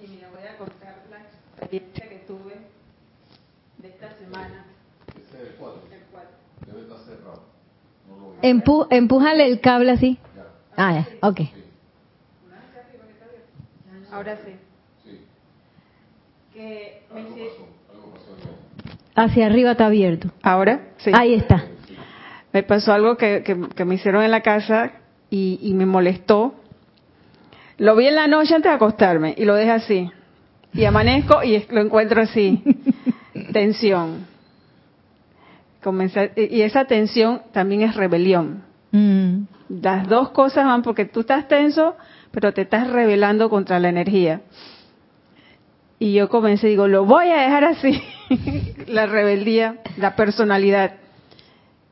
[0.04, 1.18] Y mira, voy a contar la
[1.66, 2.56] experiencia que tuve
[3.80, 4.66] de esta semana.
[5.08, 5.82] Este es el cuadro.
[5.92, 6.30] El cuadro.
[6.66, 7.44] Debe estar cerrado.
[8.42, 10.18] Empu, empújale el cable así.
[10.78, 11.42] Ah, ya, ok.
[14.12, 14.56] Ahora sí.
[16.54, 17.04] Que
[19.16, 20.30] Hacia arriba está abierto.
[20.42, 20.90] ¿Ahora?
[20.98, 21.12] Sí.
[21.14, 21.66] Ahí está.
[22.54, 24.94] Me pasó algo que, que, me hicieron en la casa
[25.30, 26.56] y, y, me molestó.
[27.78, 30.12] Lo vi en la noche antes de acostarme y lo dejé así.
[30.76, 32.62] Y amanezco y lo encuentro así.
[33.54, 34.36] Tensión
[36.36, 38.64] y esa tensión también es rebelión.
[38.92, 39.44] Mm.
[39.82, 41.96] Las dos cosas van porque tú estás tenso,
[42.32, 44.42] pero te estás rebelando contra la energía.
[46.00, 48.02] Y yo comencé, digo, lo voy a dejar así.
[48.88, 50.96] la rebeldía, la personalidad.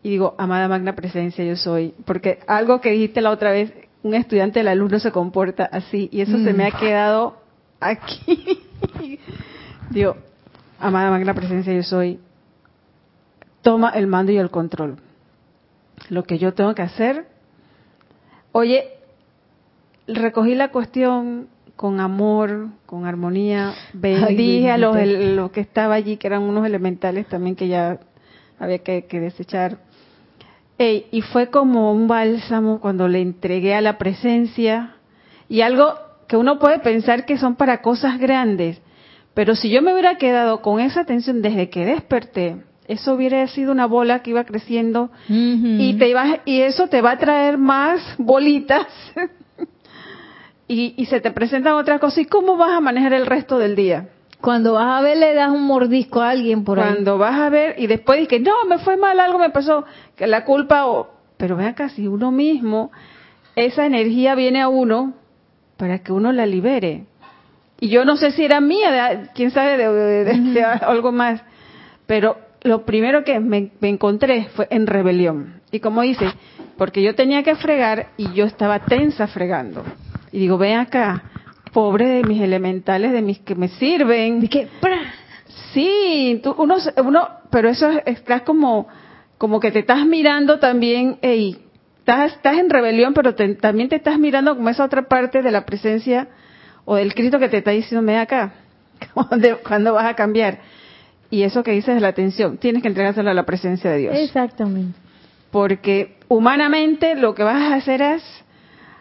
[0.01, 1.93] Y digo, amada magna presencia, yo soy.
[2.05, 6.09] Porque algo que dijiste la otra vez, un estudiante del alumno se comporta así.
[6.11, 6.79] Y eso se me ha Mm.
[6.79, 7.37] quedado
[7.79, 8.59] aquí.
[9.89, 10.15] digo,
[10.79, 12.19] amada magna presencia, yo soy.
[13.61, 14.97] Toma el mando y el control.
[16.09, 17.27] Lo que yo tengo que hacer.
[18.51, 18.89] Oye,
[20.07, 26.17] recogí la cuestión con amor, con armonía, bendije a los, el- los que estaba allí,
[26.17, 27.99] que eran unos elementales también que ya
[28.59, 29.77] había que, que desechar.
[30.77, 34.95] Ey, y fue como un bálsamo cuando le entregué a la presencia
[35.47, 35.93] y algo
[36.33, 38.81] que uno puede pensar que son para cosas grandes,
[39.35, 43.71] pero si yo me hubiera quedado con esa atención desde que desperté, eso hubiera sido
[43.71, 45.11] una bola que iba creciendo
[45.79, 48.87] y te ibas- y eso te va a traer más bolitas
[50.67, 52.17] y, y se te presentan otras cosas.
[52.17, 54.09] Y cómo vas a manejar el resto del día
[54.41, 56.85] Cuando vas a ver, le das un mordisco a alguien por ahí.
[56.93, 60.25] cuando vas a ver y después dices no me fue mal algo me pasó que
[60.25, 62.91] la culpa o pero vean casi uno mismo
[63.55, 65.13] esa energía viene a uno
[65.77, 67.05] para que uno la libere.
[67.79, 71.41] Y yo no sé si era mía quién sabe de, de- de- de algo más.
[72.05, 75.61] Pero lo primero que me, me encontré fue en rebelión.
[75.71, 76.25] Y como dice
[76.77, 79.83] porque yo tenía que fregar y yo estaba tensa fregando.
[80.31, 81.23] Y digo ven acá
[81.71, 84.97] pobre de mis elementales de mis que me sirven De ¡pra!
[85.73, 88.87] Sí, tú, uno, uno, pero eso es, estás como,
[89.37, 91.57] como que te estás mirando también, ey,
[92.03, 95.51] estás, estás en rebelión, pero te- también te estás mirando como esa otra parte de
[95.51, 96.27] la presencia
[96.85, 98.53] o del Cristo que te está diciendo, ven acá,
[99.13, 100.59] cuando, cuando vas a cambiar.
[101.29, 104.15] Y eso que dices de la atención, tienes que entregárselo a la presencia de Dios.
[104.17, 104.99] Exactamente.
[105.49, 108.23] Porque humanamente lo que vas a hacer es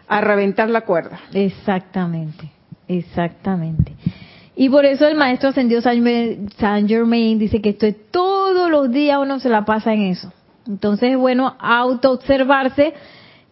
[0.07, 1.19] a reventar la cuerda.
[1.33, 2.49] Exactamente,
[2.87, 3.93] exactamente.
[4.55, 9.17] Y por eso el maestro Germain- Saint Germain dice que esto es todos los días
[9.19, 10.31] uno se la pasa en eso.
[10.67, 12.93] Entonces es bueno autoobservarse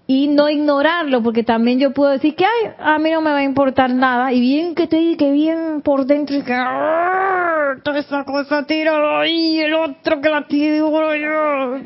[0.07, 3.37] y no ignorarlo, porque también yo puedo decir que ay, a mí no me va
[3.37, 7.99] a importar nada, y bien que estoy, que bien por dentro, y que "Ah, toda
[7.99, 11.77] esa cosa tíralo ahí, el otro que la tiro yo.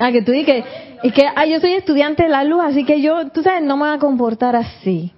[0.00, 0.64] Ah, que tú dices
[1.02, 3.76] y que ah, yo soy estudiante de la luz, así que yo, tú sabes, no
[3.76, 5.12] me voy a comportar así.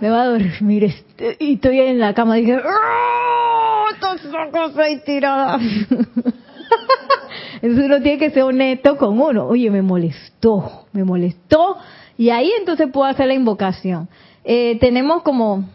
[0.00, 3.55] Me va a dormir este- y estoy en la cama y dije, ¡Oh!
[3.92, 5.58] Esa cosa ahí tirada.
[7.62, 9.46] Entonces uno tiene que ser honesto con uno.
[9.46, 11.76] Oye, me molestó, me molestó.
[12.18, 14.08] Y ahí entonces puedo hacer la invocación.
[14.44, 15.68] Eh, tenemos como,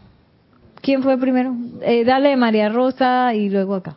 [0.82, 1.54] ¿quién fue primero?
[1.82, 3.95] Eh, dale María Rosa y luego acá.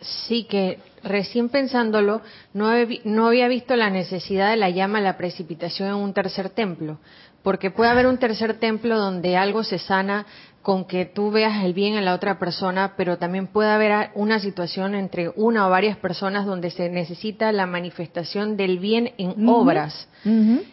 [0.00, 2.22] Sí, que recién pensándolo,
[2.54, 5.94] no, he vi- no había visto la necesidad de la llama a la precipitación en
[5.94, 6.98] un tercer templo,
[7.42, 10.26] porque puede haber un tercer templo donde algo se sana
[10.62, 14.38] con que tú veas el bien en la otra persona, pero también puede haber una
[14.40, 20.08] situación entre una o varias personas donde se necesita la manifestación del bien en obras.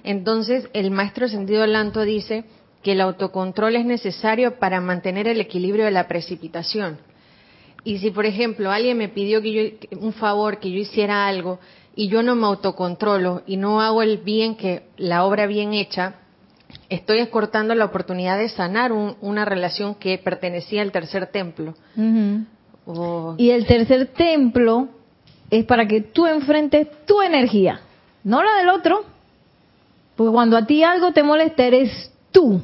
[0.04, 2.44] Entonces, el maestro ascendido Lanto dice
[2.84, 6.98] que el autocontrol es necesario para mantener el equilibrio de la precipitación.
[7.86, 11.60] Y si, por ejemplo, alguien me pidió que yo un favor, que yo hiciera algo
[11.96, 16.16] y yo no me autocontrolo y no hago el bien que la obra bien hecha,
[16.90, 21.74] estoy cortando la oportunidad de sanar un- una relación que pertenecía al tercer templo.
[23.38, 24.88] Y el tercer templo
[25.50, 27.82] es para que tú enfrentes tu energía,
[28.24, 29.04] no la del otro.
[30.16, 32.60] Porque cuando a ti algo te molesta, eres tú.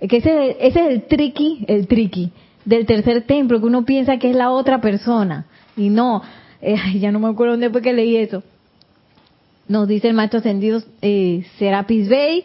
[0.00, 2.30] Es que ese, es el- ese es el tricky, el tricky
[2.64, 5.46] del tercer templo, que uno piensa que es la otra persona.
[5.76, 6.22] Y no,
[6.60, 8.42] eh, ya no me acuerdo dónde fue que leí eso.
[9.68, 12.44] Nos dice el maestro ascendido eh, Serapis Bey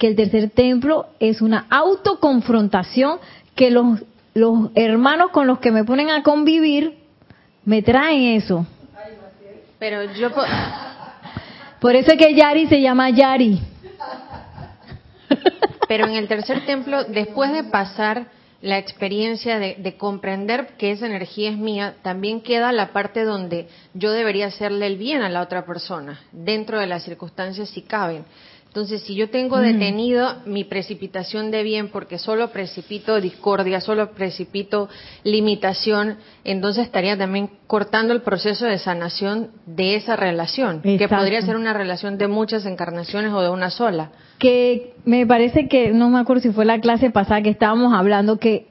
[0.00, 3.18] que el tercer templo es una autoconfrontación
[3.54, 4.00] que los,
[4.32, 6.96] los hermanos con los que me ponen a convivir
[7.66, 8.66] me traen eso.
[9.78, 10.40] pero yo po-
[11.80, 13.60] Por eso es que Yari se llama Yari.
[15.86, 18.26] Pero en el tercer templo, después de pasar
[18.62, 23.68] la experiencia de, de comprender que esa energía es mía, también queda la parte donde
[23.94, 28.24] yo debería hacerle el bien a la otra persona, dentro de las circunstancias si caben.
[28.70, 34.88] Entonces, si yo tengo detenido mi precipitación de bien porque solo precipito discordia, solo precipito
[35.24, 41.56] limitación, entonces estaría también cortando el proceso de sanación de esa relación, que podría ser
[41.56, 44.12] una relación de muchas encarnaciones o de una sola.
[44.38, 48.38] que me parece que, no me acuerdo si fue la clase pasada que estábamos hablando,
[48.38, 48.68] que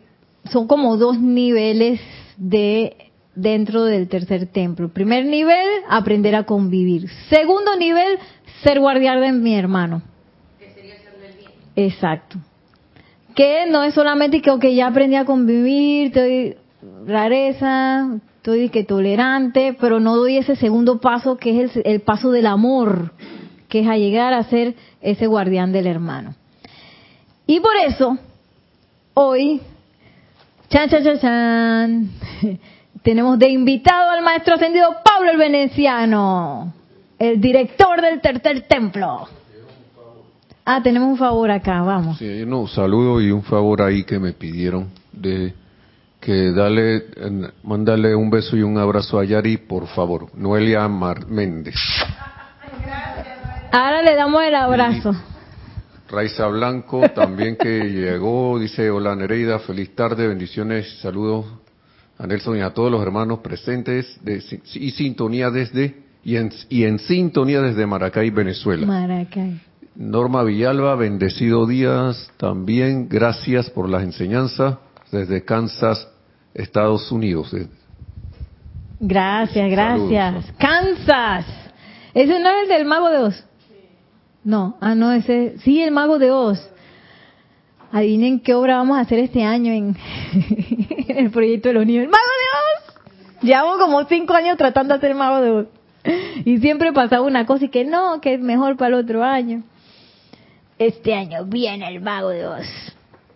[0.49, 1.99] son como dos niveles
[2.37, 4.89] de dentro del tercer templo.
[4.89, 7.09] Primer nivel, aprender a convivir.
[7.29, 8.17] Segundo nivel,
[8.63, 10.01] ser guardián de mi hermano.
[11.75, 12.37] Exacto.
[13.35, 16.57] que no es solamente que okay, ya aprendí a convivir, estoy
[17.05, 22.31] rareza, estoy que tolerante, pero no doy ese segundo paso que es el, el paso
[22.31, 23.13] del amor,
[23.69, 26.35] que es a llegar a ser ese guardián del hermano.
[27.47, 28.17] Y por eso,
[29.13, 29.61] hoy,
[30.69, 32.09] chan, chan, chan, chan,
[33.03, 36.73] tenemos de invitado al maestro ascendido Pablo el Veneciano,
[37.19, 39.27] el director del tercer templo.
[40.65, 42.17] Ah, tenemos un favor acá, vamos.
[42.17, 45.53] Sí, hay unos saludos y un favor ahí que me pidieron de
[46.19, 50.27] que dale, eh, mándale un beso y un abrazo a Yari, por favor.
[50.35, 51.75] Noelia Mar Méndez.
[53.71, 55.15] Ahora le damos el abrazo.
[56.09, 61.45] Raiza Blanco también que llegó, dice hola Nereida, feliz tarde, bendiciones, saludos
[62.17, 64.43] a Nelson y a todos los hermanos presentes de,
[64.73, 68.85] y sintonía desde y en, y en sintonía desde Maracay, Venezuela.
[68.85, 69.61] Maracay.
[69.95, 74.77] Norma Villalba, bendecido días también, gracias por las enseñanzas
[75.11, 76.07] desde Kansas,
[76.53, 77.53] Estados Unidos.
[78.99, 80.45] Gracias, gracias.
[80.45, 80.53] Saludos.
[80.57, 81.45] Kansas.
[82.13, 83.45] ¿Ese no es el del mago de Oz?
[84.43, 86.59] No, ah, no, ese, sí, el mago de Oz.
[87.91, 89.97] Adivinen qué obra vamos a hacer este año en,
[91.07, 92.03] en el proyecto de los niños.
[92.03, 93.41] ¡El mago de Oz!
[93.41, 95.67] Llevamos como cinco años tratando de hacer el mago de Oz.
[96.45, 99.63] Y siempre pasaba una cosa y que no, que es mejor para el otro año.
[100.77, 102.67] Este año viene el mago de Oz.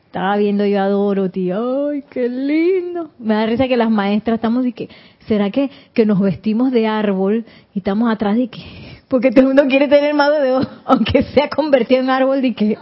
[0.06, 3.10] Estaba viendo yo a Dorothy, ay, qué lindo.
[3.18, 4.90] Me da risa que las maestras estamos y que,
[5.28, 8.62] ¿será que, que nos vestimos de árbol y estamos atrás de que,
[9.08, 12.54] porque todo el mundo quiere tener mago de Oz, aunque sea convertido en árbol de
[12.54, 12.78] que,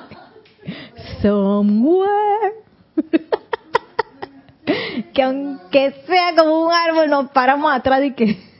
[1.22, 2.54] somewhere.
[5.14, 8.51] que aunque sea como un árbol nos paramos atrás y que,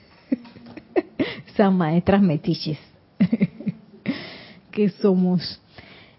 [1.70, 2.80] maestras metiches
[4.72, 5.62] que somos.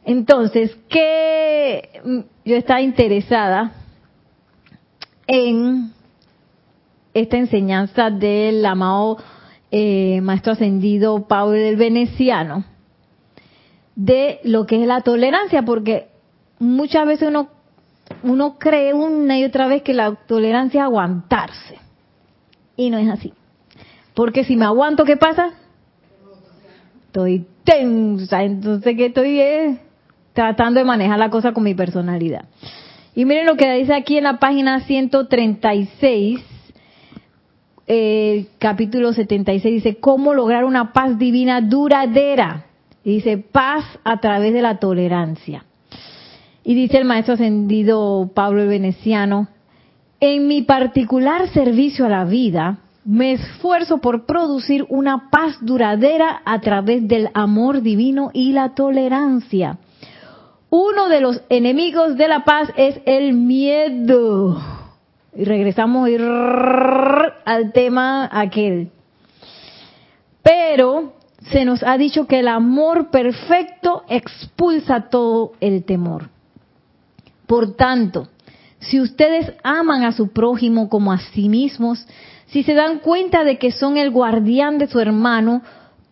[0.04, 2.00] Entonces, que
[2.44, 3.72] yo estaba interesada
[5.26, 5.92] en
[7.14, 9.18] esta enseñanza del amado
[9.70, 12.64] eh, maestro ascendido Pablo del Veneciano
[13.94, 16.08] de lo que es la tolerancia, porque
[16.58, 17.48] muchas veces uno
[18.22, 21.78] uno cree una y otra vez que la tolerancia es aguantarse
[22.76, 23.32] y no es así,
[24.14, 25.50] porque si me aguanto, ¿qué pasa?
[27.06, 29.78] Estoy tensa, entonces que estoy eh,
[30.32, 32.46] tratando de manejar la cosa con mi personalidad.
[33.14, 36.40] Y miren lo que dice aquí en la página 136,
[37.86, 42.66] eh, capítulo 76, dice, ¿cómo lograr una paz divina duradera?
[43.04, 45.64] Dice, paz a través de la tolerancia.
[46.64, 49.48] Y dice el maestro ascendido Pablo el Veneciano,
[50.20, 56.60] en mi particular servicio a la vida, me esfuerzo por producir una paz duradera a
[56.60, 59.78] través del amor divino y la tolerancia.
[60.70, 64.60] Uno de los enemigos de la paz es el miedo.
[65.34, 66.08] Y regresamos
[67.44, 68.90] al tema aquel.
[70.42, 71.14] Pero
[71.50, 76.28] se nos ha dicho que el amor perfecto expulsa todo el temor.
[77.46, 78.28] Por tanto,
[78.78, 82.06] si ustedes aman a su prójimo como a sí mismos,
[82.52, 85.62] si se dan cuenta de que son el guardián de su hermano,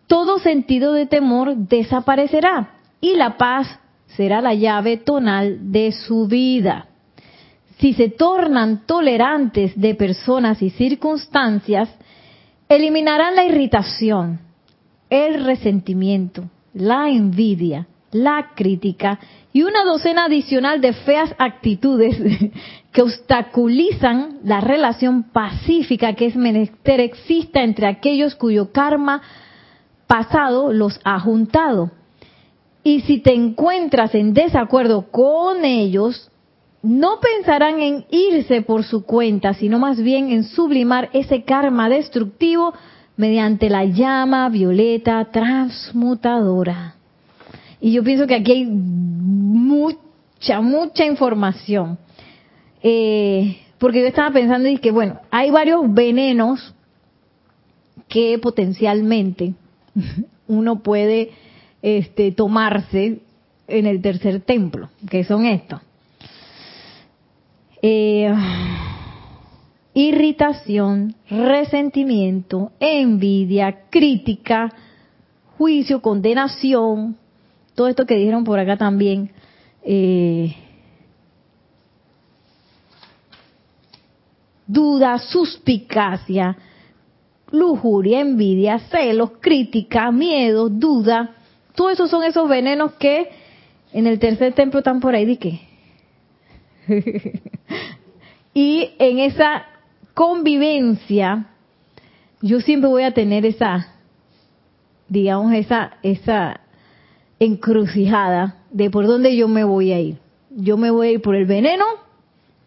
[0.07, 6.87] todo sentido de temor desaparecerá y la paz será la llave tonal de su vida.
[7.77, 11.89] Si se tornan tolerantes de personas y circunstancias,
[12.67, 14.39] eliminarán la irritación,
[15.11, 19.19] el resentimiento, la envidia, la crítica
[19.53, 22.17] y una docena adicional de feas actitudes
[22.91, 29.21] que obstaculizan la relación pacífica que es menester exista entre aquellos cuyo karma
[30.07, 31.91] pasado los ha juntado.
[32.83, 36.31] Y si te encuentras en desacuerdo con ellos,
[36.81, 42.73] no pensarán en irse por su cuenta, sino más bien en sublimar ese karma destructivo
[43.17, 46.95] mediante la llama violeta transmutadora.
[47.81, 51.97] Y yo pienso que aquí hay mucha, mucha información.
[52.83, 56.75] Eh, porque yo estaba pensando y que, bueno, hay varios venenos
[58.07, 59.55] que potencialmente
[60.47, 61.31] uno puede
[61.81, 63.19] este, tomarse
[63.67, 65.81] en el tercer templo, que son estos.
[67.81, 68.31] Eh,
[69.95, 74.71] irritación, resentimiento, envidia, crítica,
[75.57, 77.17] juicio, condenación,
[77.75, 79.31] todo esto que dijeron por acá también.
[79.83, 80.55] Eh,
[84.67, 86.57] duda, suspicacia,
[87.51, 91.35] lujuria, envidia, celos, crítica, miedo, duda.
[91.75, 93.29] Todos esos son esos venenos que
[93.91, 95.61] en el tercer templo están por ahí de qué?
[98.53, 99.65] y en esa
[100.13, 101.47] convivencia,
[102.41, 103.95] yo siempre voy a tener esa,
[105.09, 106.60] digamos, esa, esa
[107.41, 110.17] encrucijada de por dónde yo me voy a ir.
[110.51, 111.85] Yo me voy a ir por el veneno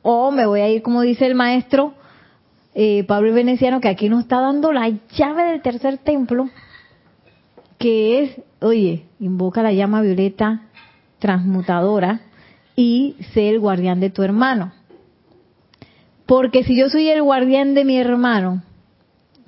[0.02, 1.94] o me voy a ir, como dice el maestro
[2.74, 6.50] eh, Pablo Veneciano, que aquí nos está dando la llave del tercer templo,
[7.78, 10.62] que es, oye, invoca la llama violeta
[11.20, 12.22] transmutadora
[12.74, 14.72] y sé el guardián de tu hermano.
[16.26, 18.64] Porque si yo soy el guardián de mi hermano,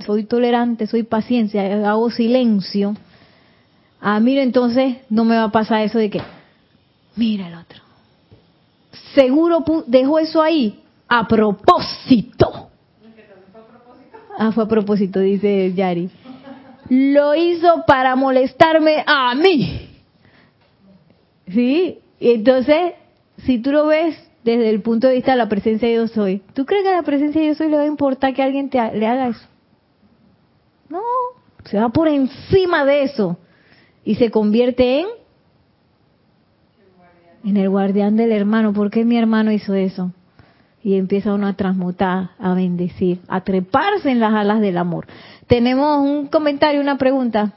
[0.07, 2.95] soy tolerante, soy paciencia, hago silencio,
[4.01, 6.23] a mí entonces no me va a pasar eso de que,
[7.17, 7.81] mira el otro.
[9.15, 12.69] Seguro dejó eso ahí a propósito.
[14.39, 16.11] Ah, fue a propósito, dice Yari.
[16.91, 19.89] Lo hizo para molestarme a mí.
[21.49, 21.99] ¿Sí?
[22.21, 22.95] Entonces,
[23.39, 26.43] si tú lo ves desde el punto de vista de la presencia de yo soy,
[26.53, 28.69] ¿tú crees que a la presencia de yo soy le va a importar que alguien
[28.69, 29.47] te, le haga eso?
[30.89, 31.01] No,
[31.65, 33.39] se va por encima de eso
[34.07, 35.07] y se convierte en
[37.47, 38.73] en el guardián del hermano.
[38.73, 40.13] ¿Por qué mi hermano hizo eso?
[40.83, 45.07] Y empieza uno a transmutar, a bendecir, a treparse en las alas del amor.
[45.47, 47.53] Tenemos un comentario, una pregunta.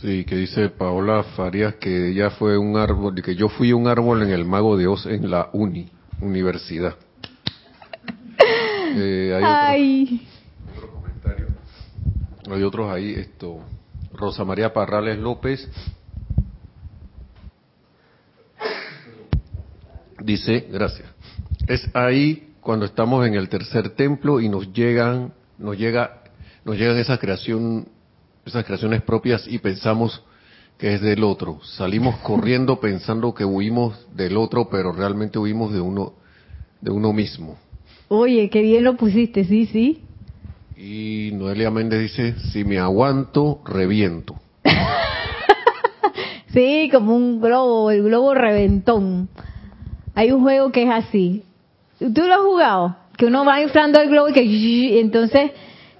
[0.00, 4.22] Sí, que dice Paola Farías que ella fue un árbol, que yo fui un árbol
[4.22, 5.88] en el Mago de Oz en la uni,
[6.20, 6.96] universidad.
[8.92, 10.26] Eh, hay
[10.76, 11.46] Otro, comentario.
[12.50, 13.60] Hay otros ahí, esto.
[14.20, 15.66] Rosa María Parrales López
[20.22, 21.08] dice, gracias.
[21.66, 26.22] Es ahí cuando estamos en el tercer templo y nos llegan, nos llega,
[26.64, 27.88] nos llegan esas creación,
[28.44, 30.22] esas creaciones propias y pensamos
[30.76, 31.60] que es del otro.
[31.62, 36.12] Salimos corriendo pensando que huimos del otro, pero realmente huimos de uno,
[36.80, 37.56] de uno mismo.
[38.08, 40.02] Oye, qué bien lo pusiste, sí, sí.
[40.82, 44.36] Y Noelia Méndez dice, si me aguanto, reviento.
[46.54, 49.28] sí, como un globo, el globo reventón.
[50.14, 51.42] Hay un juego que es así.
[51.98, 52.96] ¿Tú lo has jugado?
[53.18, 55.50] Que uno va inflando el globo y que entonces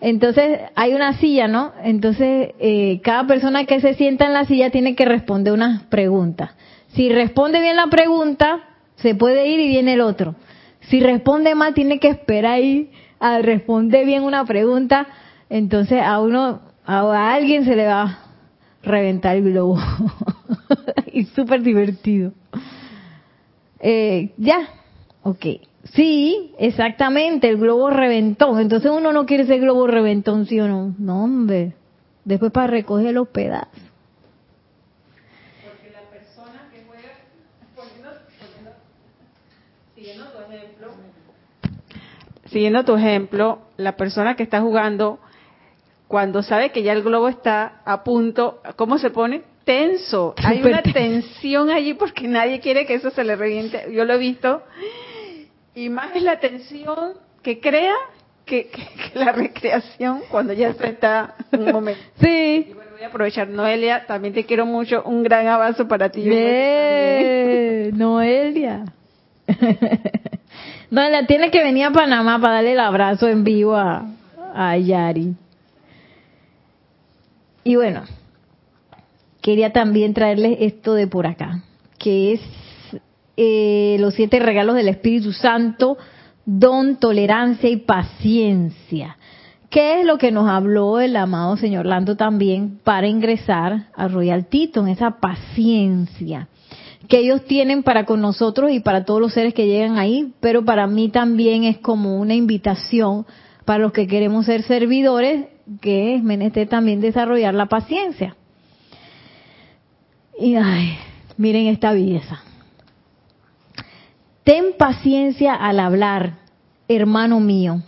[0.00, 1.72] entonces hay una silla, ¿no?
[1.84, 6.52] Entonces eh, cada persona que se sienta en la silla tiene que responder unas preguntas.
[6.94, 8.60] Si responde bien la pregunta,
[8.96, 10.36] se puede ir y viene el otro.
[10.88, 12.90] Si responde mal, tiene que esperar ahí
[13.20, 15.06] a responder bien una pregunta.
[15.48, 18.18] Entonces a uno, a alguien se le va a
[18.82, 19.78] reventar el globo.
[21.12, 22.32] y súper divertido.
[23.78, 24.68] Eh, ya,
[25.22, 25.46] ok.
[25.94, 28.60] Sí, exactamente, el globo reventón.
[28.60, 30.94] Entonces uno no quiere ese globo reventón, ¿sí o no?
[30.98, 31.74] No, hombre.
[32.24, 33.80] Después para recoger los pedazos.
[35.64, 37.12] Porque la persona que juega,
[39.94, 40.88] siguiendo tu ejemplo,
[42.50, 45.18] siguiendo tu ejemplo, la persona que está jugando,
[46.08, 49.42] cuando sabe que ya el globo está a punto, ¿cómo se pone?
[49.64, 50.34] tenso.
[50.42, 53.86] Hay una tensión allí porque nadie quiere que eso se le reviente.
[53.92, 54.62] Yo lo he visto.
[55.74, 57.94] Y más es la tensión que crea
[58.44, 58.68] que,
[59.14, 62.02] la recreación cuando ya se está un momento.
[62.20, 62.66] Sí.
[62.68, 63.48] Y bueno, voy a aprovechar.
[63.48, 65.02] Noelia, también te quiero mucho.
[65.04, 66.24] Un gran abrazo para ti.
[67.92, 68.84] Noelia.
[70.90, 74.06] Noelia, tiene que venir a Panamá para darle el abrazo en vivo a,
[74.52, 75.34] a Yari.
[77.62, 78.02] Y bueno,
[79.40, 81.62] quería también traerles esto de por acá,
[81.98, 82.40] que es
[83.36, 85.96] eh, los siete regalos del Espíritu Santo,
[86.44, 89.16] don, tolerancia y paciencia.
[89.68, 94.46] ¿Qué es lo que nos habló el amado señor Lando también para ingresar a Royal
[94.46, 94.88] Teton?
[94.88, 96.48] Esa paciencia
[97.08, 100.64] que ellos tienen para con nosotros y para todos los seres que llegan ahí, pero
[100.64, 103.26] para mí también es como una invitación
[103.64, 105.46] para los que queremos ser servidores,
[105.80, 108.36] que es menester también desarrollar la paciencia.
[110.38, 110.98] Y ay,
[111.36, 112.42] miren esta belleza.
[114.44, 116.38] Ten paciencia al hablar,
[116.88, 117.82] hermano mío.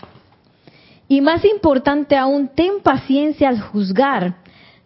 [1.09, 4.37] Y más importante aún, ten paciencia al juzgar,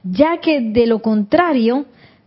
[0.02, 1.86] ya que de lo contrario,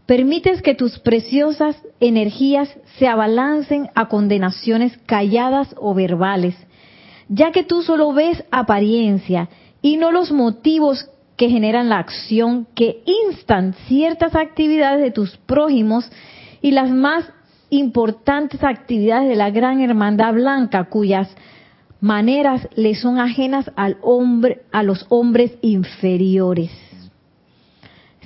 [0.09, 6.55] permites que tus preciosas energías se abalancen a condenaciones calladas o verbales,
[7.27, 9.49] ya que tú solo ves apariencia
[9.83, 16.11] y no los motivos que generan la acción, que instan ciertas actividades de tus prójimos
[16.59, 17.31] y las más
[17.69, 21.29] importantes actividades de la gran hermandad blanca, cuyas
[22.01, 26.71] maneras le son ajenas al hombre, a los hombres inferiores.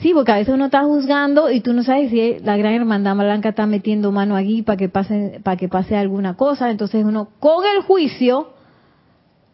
[0.04, 3.16] Sí, porque a veces uno está juzgando y tú no sabes si la gran hermandad
[3.16, 6.70] blanca está metiendo mano aquí para que pase, para que pase alguna cosa.
[6.70, 8.50] Entonces uno con el juicio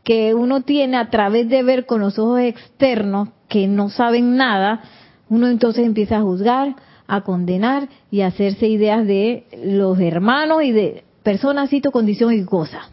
[0.04, 4.82] que uno tiene a través de ver con los ojos externos que no saben nada,
[5.30, 6.76] uno entonces empieza a juzgar,
[7.06, 12.44] a condenar y a hacerse ideas de los hermanos y de personas, sitio, condición y
[12.44, 12.90] cosas.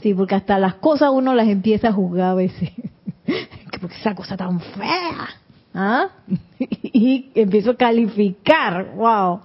[0.00, 2.70] Sí, porque hasta las cosas uno las empieza a juzgar a veces.
[3.80, 5.41] porque esa cosa tan fea.
[5.74, 6.08] ¿Ah?
[6.94, 8.94] Y empiezo a calificar.
[8.94, 9.40] ¡Wow!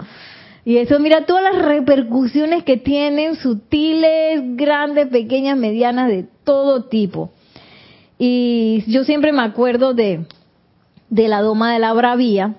[0.65, 7.31] Y eso, mira, todas las repercusiones que tienen, sutiles, grandes, pequeñas, medianas, de todo tipo.
[8.19, 10.25] Y yo siempre me acuerdo de,
[11.09, 12.55] de la Doma de la Bravía,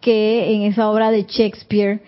[0.00, 2.02] que en esa obra de Shakespeare,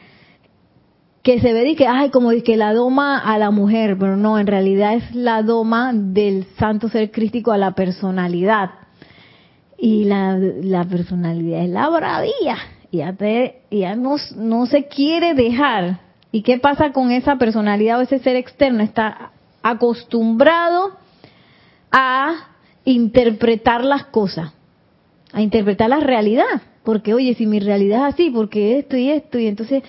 [1.22, 4.38] que se ve de que, ay, como que la doma a la mujer, pero no,
[4.38, 8.70] en realidad es la doma del santo ser crístico a la personalidad.
[9.78, 12.56] Y la, personalidad es la bravía,
[12.90, 16.00] ya, te, ya no, no se quiere dejar.
[16.32, 18.82] ¿Y qué pasa con esa personalidad o ese ser externo?
[18.82, 20.92] Está acostumbrado
[21.92, 22.48] a
[22.84, 24.52] interpretar las cosas,
[25.32, 26.62] a interpretar la realidad.
[26.82, 29.82] Porque, oye, si mi realidad es así, porque esto y esto, y entonces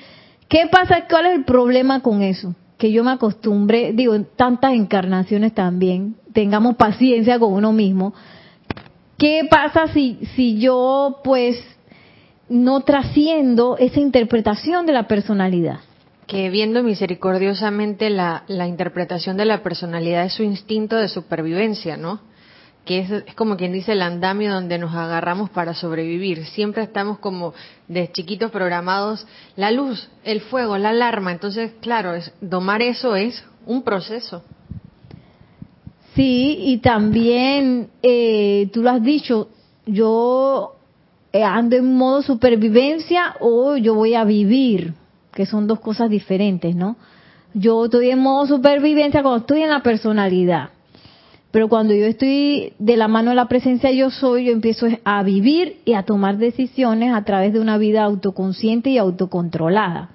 [0.48, 1.06] ¿Qué pasa?
[1.10, 2.56] ¿Cuál es el problema con eso?
[2.78, 8.14] Que yo me acostumbré, digo, tantas encarnaciones también, tengamos paciencia con uno mismo.
[9.18, 11.58] ¿Qué pasa si, si yo, pues,
[12.50, 15.80] no trasciendo esa interpretación de la personalidad?
[16.28, 22.20] Que viendo misericordiosamente la, la interpretación de la personalidad es su instinto de supervivencia, ¿no?
[22.86, 26.46] que es, como quien dice el andamio donde nos agarramos para sobrevivir.
[26.46, 27.54] Siempre estamos como
[27.88, 31.32] de chiquitos programados, la luz, el fuego, la alarma.
[31.32, 34.44] Entonces, claro, es, domar eso es un proceso.
[36.16, 39.50] Sí, y también, eh, tú lo has dicho,
[39.86, 40.76] yo
[41.34, 44.94] eh, ando en modo supervivencia o yo voy a vivir,
[45.34, 46.96] que son dos cosas diferentes, ¿no?
[47.54, 50.70] Yo estoy en modo supervivencia cuando estoy en la personalidad
[51.56, 55.24] pero cuando yo estoy de la mano de la presencia yo soy, yo empiezo a
[55.24, 60.10] vivir y a tomar decisiones a través de una vida autoconsciente y autocontrolada.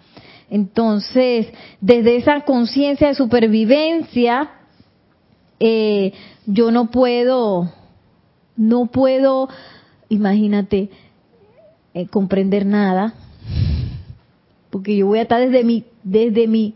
[0.50, 1.46] Entonces,
[1.80, 4.50] desde esa conciencia de supervivencia,
[5.60, 6.12] eh,
[6.46, 7.72] yo no puedo,
[8.56, 9.48] no puedo,
[10.08, 10.90] imagínate,
[11.94, 13.14] eh, comprender nada,
[14.70, 16.74] porque yo voy a estar desde mi, desde mi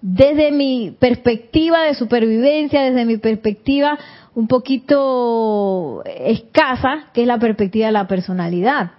[0.00, 3.98] desde mi perspectiva de supervivencia, desde mi perspectiva
[4.34, 8.92] un poquito escasa, que es la perspectiva de la personalidad.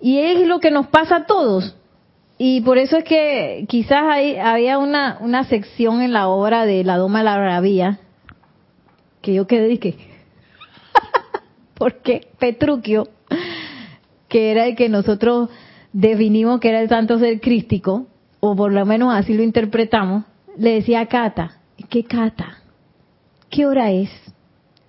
[0.00, 1.76] Y es lo que nos pasa a todos.
[2.38, 6.84] Y por eso es que quizás hay, había una, una sección en la obra de
[6.84, 8.00] La Doma de la Bravía,
[9.24, 9.96] que yo quedé que,
[11.74, 13.08] porque Petruquio,
[14.28, 15.48] que era el que nosotros
[15.94, 18.06] definimos que era el santo ser crístico,
[18.40, 20.24] o por lo menos así lo interpretamos,
[20.58, 21.58] le decía a Cata,
[21.88, 22.58] ¿qué Cata?
[23.48, 24.10] ¿Qué hora es?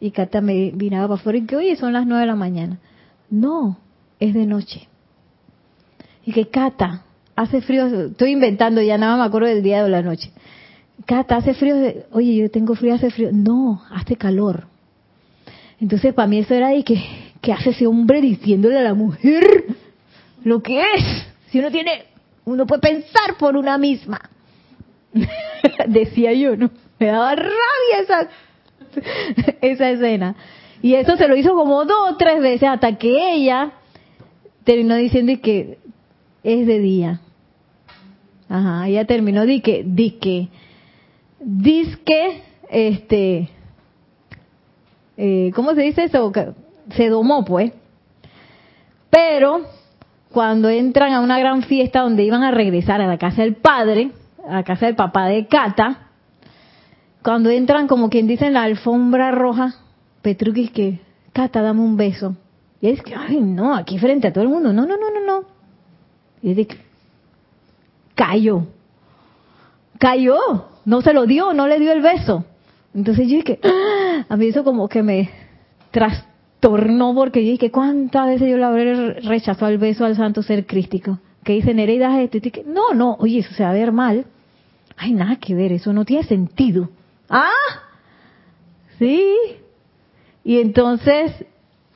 [0.01, 2.79] Y Cata me vinaba para afuera y que, oye, son las nueve de la mañana.
[3.29, 3.79] No,
[4.19, 4.89] es de noche.
[6.25, 7.05] Y que Cata,
[7.37, 10.33] hace frío, estoy inventando, ya nada me acuerdo del día de la noche.
[11.05, 11.75] Cata, hace frío,
[12.11, 13.29] oye, yo tengo frío, hace frío.
[13.31, 14.65] No, hace calor.
[15.79, 17.03] Entonces, para mí eso era de que,
[17.41, 19.65] ¿qué hace ese hombre diciéndole a la mujer
[20.43, 21.27] lo que es?
[21.51, 22.05] Si uno tiene
[22.45, 24.21] uno puede pensar por una misma.
[25.87, 26.69] Decía yo, ¿no?
[26.99, 28.29] Me daba rabia esa,
[29.61, 30.35] esa escena.
[30.81, 33.71] Y eso se lo hizo como dos o tres veces hasta que ella
[34.63, 35.79] terminó diciendo que
[36.43, 37.21] es de día.
[38.47, 40.49] Ajá, ella terminó di que, di que,
[41.45, 43.49] disque, este,
[45.15, 46.33] eh, ¿cómo se dice eso?
[46.95, 47.71] Se domó, pues.
[49.11, 49.61] Pero
[50.31, 54.11] cuando entran a una gran fiesta donde iban a regresar a la casa del padre,
[54.47, 56.09] a la casa del papá de Cata,
[57.23, 59.75] cuando entran como quien dice en la alfombra roja,
[60.21, 60.99] Petruquis que,
[61.31, 62.35] Cata, dame un beso.
[62.81, 65.25] Y es que, ay, no, aquí frente a todo el mundo, no, no, no, no,
[65.25, 65.47] no.
[66.41, 66.77] Y es de que,
[68.15, 68.67] cayó.
[69.97, 72.45] Cayó, no se lo dio, no le dio el beso.
[72.93, 74.25] Entonces yo dije, ¡ah!
[74.29, 75.29] a mí eso como que me
[75.91, 76.25] tras
[76.59, 80.65] tornó porque yo dije, ¿cuántas veces yo le habré rechazado el beso al santo ser
[80.65, 81.19] crístico?
[81.43, 82.37] Que dice, Nereida esto.
[82.37, 84.25] Y no, no, oye, eso se va a ver mal.
[84.97, 86.89] Hay nada que ver, eso no tiene sentido.
[87.29, 87.49] ¿Ah?
[88.97, 89.35] Sí.
[90.43, 91.45] Y entonces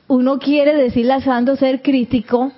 [0.06, 2.52] uno quiere decirle al santo ser crítico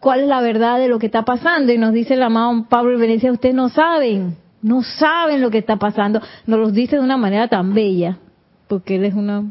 [0.00, 1.72] cuál es la verdad de lo que está pasando.
[1.72, 5.58] Y nos dice el amado Pablo y Venecia, ustedes no saben, no saben lo que
[5.58, 6.22] está pasando.
[6.46, 8.16] Nos lo dice de una manera tan bella,
[8.66, 9.44] porque él es una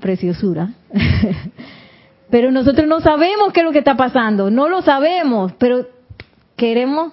[0.00, 0.70] preciosura.
[2.30, 5.86] Pero nosotros no sabemos qué es lo que está pasando, no lo sabemos, pero
[6.56, 7.12] queremos,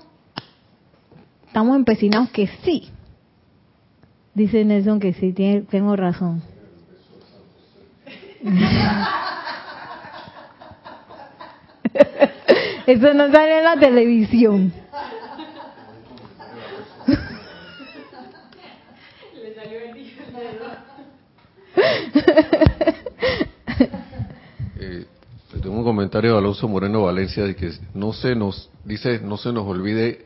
[1.45, 2.89] estamos empecinados que sí.
[4.33, 6.41] Dice Nelson que sí, tiene, tengo razón.
[12.87, 14.73] Eso no sale en la televisión.
[24.75, 25.05] Eh,
[25.61, 29.53] tengo un comentario de Alonso Moreno Valencia de que no se nos dice no se
[29.53, 30.25] nos olvide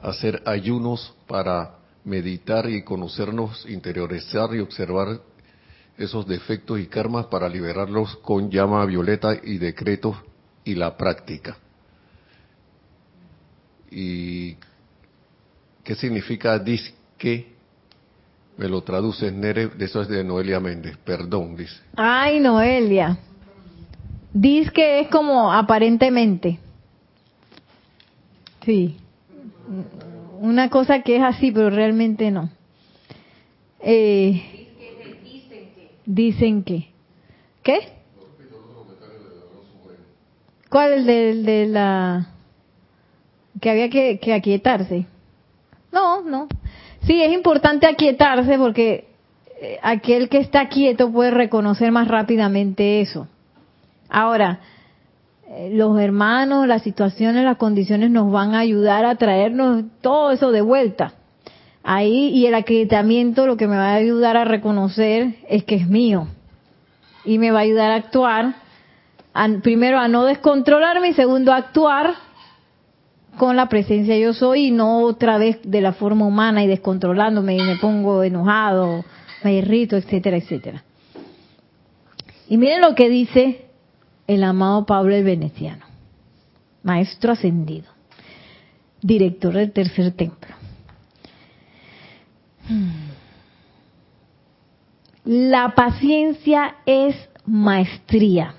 [0.00, 5.20] hacer ayunos para meditar y conocernos, interiorizar y observar
[5.96, 10.16] esos defectos y karmas para liberarlos con llama violeta y decretos
[10.64, 11.58] y la práctica.
[13.90, 14.56] ¿Y
[15.82, 17.57] qué significa disque?
[18.58, 21.80] Me lo traduce Nere, de eso es de Noelia Méndez, perdón, dice.
[21.94, 23.16] Ay, Noelia.
[24.32, 26.58] Dice que es como aparentemente.
[28.64, 28.96] Sí.
[30.40, 32.50] Una cosa que es así, pero realmente no.
[33.78, 34.66] Eh,
[36.04, 36.88] dicen que.
[37.62, 37.92] ¿Qué?
[40.68, 42.34] ¿Cuál el de, de la
[43.60, 45.06] que había que, que aquietarse?
[45.92, 46.48] No, no.
[47.08, 49.08] Sí, es importante aquietarse porque
[49.62, 53.26] eh, aquel que está quieto puede reconocer más rápidamente eso.
[54.10, 54.60] Ahora,
[55.48, 60.50] eh, los hermanos, las situaciones, las condiciones nos van a ayudar a traernos todo eso
[60.50, 61.14] de vuelta.
[61.82, 65.88] Ahí, y el aquietamiento lo que me va a ayudar a reconocer es que es
[65.88, 66.28] mío.
[67.24, 68.54] Y me va a ayudar a actuar,
[69.62, 72.27] primero a no descontrolarme y segundo a actuar
[73.38, 77.56] con la presencia yo soy y no otra vez de la forma humana y descontrolándome
[77.56, 79.04] y me pongo enojado,
[79.42, 80.84] me irrito, etcétera, etcétera.
[82.48, 83.66] Y miren lo que dice
[84.26, 85.86] el amado Pablo el Veneciano,
[86.82, 87.88] maestro ascendido,
[89.00, 90.54] director del tercer templo.
[95.24, 97.14] La paciencia es
[97.46, 98.54] maestría.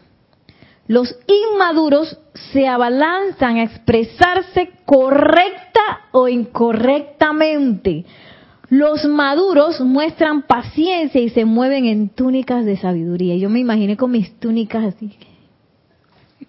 [0.89, 2.17] Los inmaduros
[2.51, 8.05] se abalanzan a expresarse correcta o incorrectamente.
[8.69, 13.35] Los maduros muestran paciencia y se mueven en túnicas de sabiduría.
[13.35, 15.15] Yo me imaginé con mis túnicas así.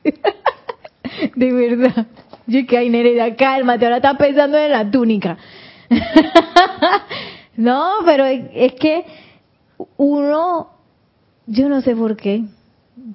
[1.36, 2.06] de verdad.
[2.46, 5.36] Yo que hay Nereida, cálmate, ahora estás pensando en la túnica.
[7.58, 9.04] no, pero es que
[9.98, 10.70] uno,
[11.46, 12.44] yo no sé por qué,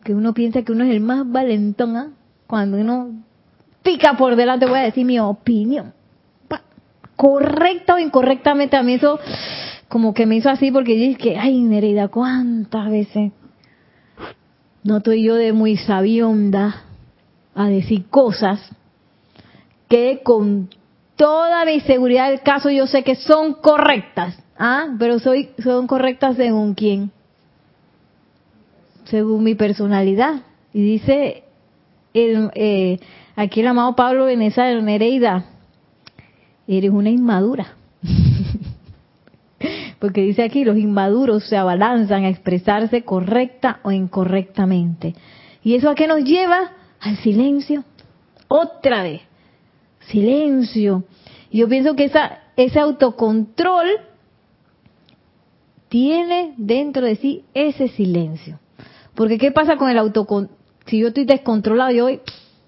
[0.04, 2.12] que uno piensa que uno es el más valentón, ¿ah?
[2.48, 3.12] cuando uno
[3.84, 5.94] pica por delante, voy a decir mi opinión.
[7.16, 9.20] Correcta o incorrectamente, a mí eso
[9.88, 13.32] como que me hizo así porque yo dije, ay Nereida, ¿cuántas veces
[14.84, 16.84] no estoy yo de muy sabionda
[17.56, 18.60] a decir cosas
[19.88, 20.70] que con
[21.16, 24.88] toda mi seguridad del caso yo sé que son correctas, ¿ah?
[25.00, 27.12] Pero soy, son correctas según quién?
[29.06, 30.44] Según mi personalidad.
[30.74, 31.44] Y dice
[32.14, 33.00] el, eh,
[33.36, 35.46] aquí el amado Pablo en esa Nereida,
[36.68, 37.74] eres una inmadura.
[40.00, 45.16] Porque dice aquí, los inmaduros se abalanzan a expresarse correcta o incorrectamente.
[45.64, 46.72] ¿Y eso a qué nos lleva?
[47.00, 47.84] Al silencio.
[48.48, 49.22] Otra vez.
[50.08, 51.06] Silencio.
[51.50, 53.88] Y yo pienso que esa, ese autocontrol
[55.90, 58.60] tiene dentro de sí ese silencio.
[59.16, 60.56] Porque ¿qué pasa con el autocontrol?
[60.86, 62.20] Si yo estoy descontrolado, yo hoy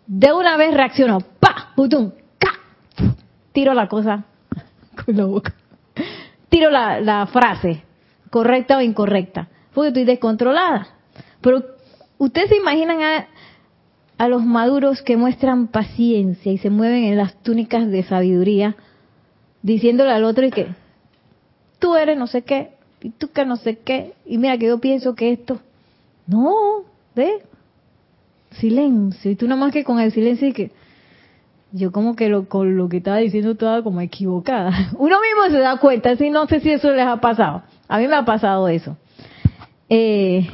[0.07, 2.53] de una vez reacciono, pa, putum, ca,
[3.51, 4.23] tiro la cosa
[5.05, 5.53] con la boca.
[6.49, 7.83] Tiro la, la frase,
[8.31, 10.87] correcta o incorrecta, porque estoy descontrolada.
[11.41, 11.63] Pero
[12.17, 13.27] ustedes se imaginan a,
[14.17, 18.75] a los maduros que muestran paciencia y se mueven en las túnicas de sabiduría,
[19.61, 20.67] diciéndole al otro y que
[21.79, 22.71] tú eres no sé qué,
[23.01, 25.59] y tú que no sé qué, y mira que yo pienso que esto,
[26.27, 26.83] no,
[27.15, 27.41] ve,
[28.51, 29.31] silencio.
[29.31, 30.71] Y tú nada más que con el silencio y que
[31.71, 34.71] yo como que lo, con lo que estaba diciendo estaba como equivocada.
[34.97, 37.63] Uno mismo se da cuenta, así no sé si eso les ha pasado.
[37.87, 38.97] A mí me ha pasado eso.
[39.89, 40.47] Eh,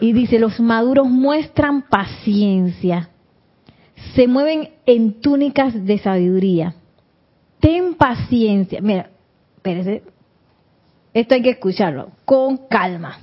[0.00, 3.10] y dice, los maduros muestran paciencia,
[4.14, 6.74] se mueven en túnicas de sabiduría.
[7.60, 8.80] Ten paciencia.
[8.80, 9.10] Mira,
[9.56, 10.02] espérese,
[11.12, 13.18] esto hay que escucharlo con calma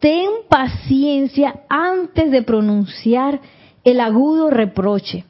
[0.00, 3.40] ten paciencia antes de pronunciar
[3.84, 5.24] el agudo reproche,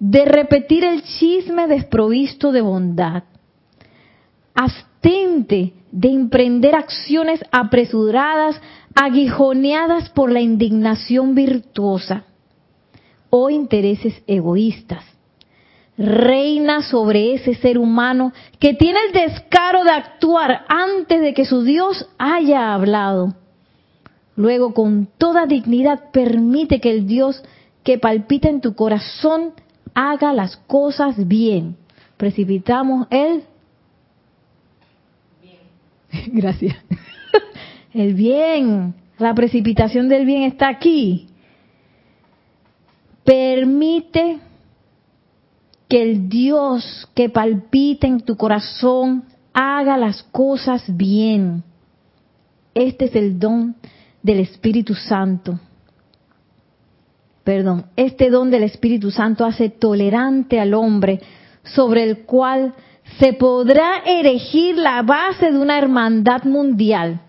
[0.00, 3.22] de repetir el chisme desprovisto de bondad.
[4.54, 8.60] Abstente de emprender acciones apresuradas,
[8.94, 12.24] aguijoneadas por la indignación virtuosa
[13.30, 15.04] o intereses egoístas.
[15.96, 21.62] Reina sobre ese ser humano que tiene el descaro de actuar antes de que su
[21.62, 23.34] Dios haya hablado.
[24.36, 27.42] Luego, con toda dignidad, permite que el Dios
[27.82, 29.52] que palpita en tu corazón
[29.94, 31.76] haga las cosas bien.
[32.16, 33.44] Precipitamos el...
[35.42, 36.32] Bien.
[36.32, 36.76] Gracias.
[37.92, 38.94] El bien.
[39.18, 41.28] La precipitación del bien está aquí.
[43.22, 44.40] Permite
[45.88, 51.62] que el Dios que palpita en tu corazón haga las cosas bien.
[52.74, 53.76] Este es el don
[54.24, 55.60] del Espíritu Santo
[57.44, 61.20] perdón, este don del Espíritu Santo hace tolerante al hombre
[61.62, 62.74] sobre el cual
[63.18, 67.20] se podrá erigir la base de una hermandad mundial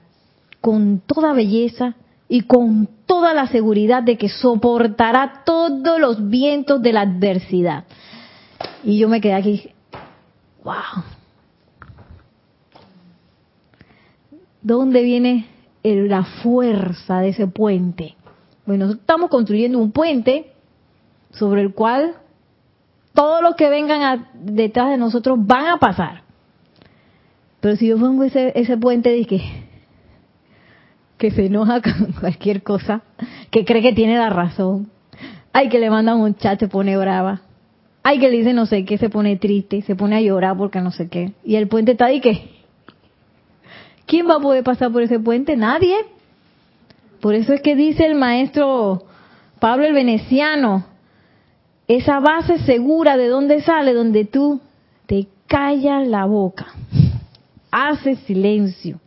[0.61, 1.95] con toda belleza
[2.29, 7.83] y con toda la seguridad de que soportará todos los vientos de la adversidad.
[8.83, 9.69] Y yo me quedé aquí,
[10.63, 11.03] wow.
[14.61, 15.45] ¿Dónde viene
[15.93, 18.15] la fuerza de ese puente?
[18.65, 20.51] Bueno, estamos construyendo un puente
[21.31, 22.15] sobre el cual
[23.13, 26.23] todos los que vengan detrás de nosotros van a pasar.
[27.61, 33.01] Pero si yo pongo ese, ese puente de que, se enoja con cualquier cosa,
[33.51, 34.89] que cree que tiene la razón,
[35.53, 37.41] hay que le manda un chat, se pone brava,
[38.03, 40.81] hay que le dice no sé qué, se pone triste, se pone a llorar porque
[40.81, 42.54] no sé qué, y el puente está ahí que,
[44.05, 45.55] ¿quién va a poder pasar por ese puente?
[45.55, 45.95] Nadie.
[47.21, 49.03] Por eso es que dice el maestro
[49.59, 50.85] Pablo el Veneciano,
[51.87, 54.59] esa base segura de dónde sale, donde tú
[55.05, 56.67] te callas la boca,
[57.71, 58.99] haces silencio,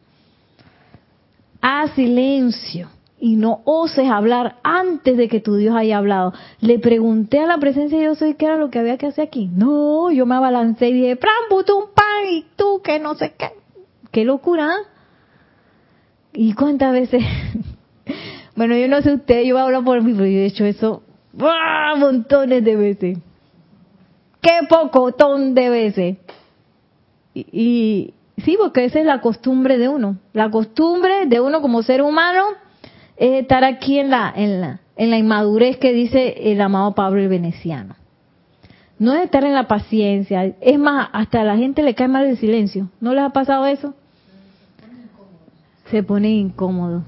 [1.61, 2.89] haz silencio
[3.21, 6.33] y no oses hablar antes de que tu Dios haya hablado.
[6.61, 9.51] Le pregunté a la presencia de Dios qué era lo que había que hacer aquí.
[9.55, 11.33] No, yo me abalancé y dije, ¡Pram,
[11.95, 12.33] pan!
[12.33, 13.51] Y tú que no sé qué.
[14.19, 14.69] ¡Qué locura!
[16.33, 17.23] ¿Y cuántas veces
[18.57, 21.05] bueno, yo no sé usted, yo hablar por mí, pero yo he hecho eso
[21.97, 23.19] montones de veces.
[24.41, 26.17] ¡Qué pocotón de veces!
[27.33, 30.19] Y, sí, porque esa es la costumbre de uno.
[30.33, 32.43] La costumbre de uno como ser humano
[33.17, 37.21] es estar aquí en la, en la, en la inmadurez que dice el amado Pablo
[37.21, 37.95] el Veneciano.
[38.99, 40.57] No es estar en la paciencia.
[40.61, 42.91] Es más, hasta a la gente le cae mal el silencio.
[43.01, 43.95] ¿No les ha pasado eso?
[45.91, 47.03] Se pone incómodo.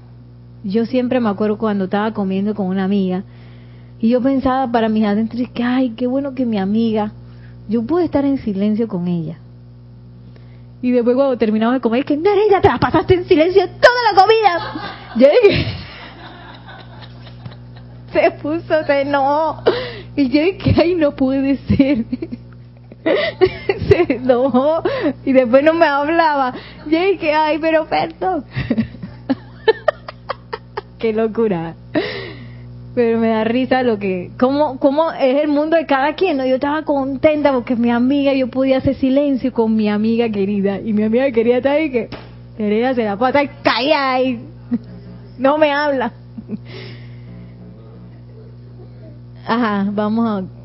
[0.63, 3.23] Yo siempre me acuerdo cuando estaba comiendo con una amiga
[3.99, 7.11] y yo pensaba para mis adentros que, ay, qué bueno que mi amiga,
[7.69, 9.37] yo pude estar en silencio con ella.
[10.81, 14.11] Y después cuando terminamos de comer, que no ella, te la pasaste en silencio toda
[14.11, 15.13] la comida.
[15.17, 15.65] Yo dije,
[18.13, 19.63] se puso, se no.
[20.15, 22.05] Y yo dije, ay, no puede ser.
[23.89, 24.83] se enojó
[25.25, 26.53] y después no me hablaba.
[26.87, 28.45] Yo dije, ay, pero perdón
[30.99, 31.75] qué locura.
[32.93, 36.45] Pero me da risa lo que, cómo, cómo es el mundo de cada quien, ¿no?
[36.45, 40.79] Yo estaba contenta porque mi amiga, yo podía hacer silencio con mi amiga querida.
[40.79, 42.09] Y mi amiga querida está ahí que,
[42.57, 44.39] Teresa se la pasa calla y
[45.37, 46.11] no me habla.
[49.47, 50.60] Ajá, vamos a...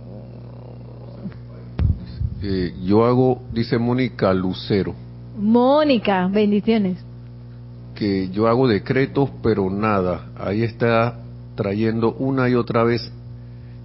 [2.42, 4.94] Eh, yo hago, dice Mónica Lucero.
[5.38, 6.98] Mónica, bendiciones
[7.96, 10.26] que yo hago decretos, pero nada.
[10.38, 11.18] Ahí está
[11.56, 13.10] trayendo una y otra vez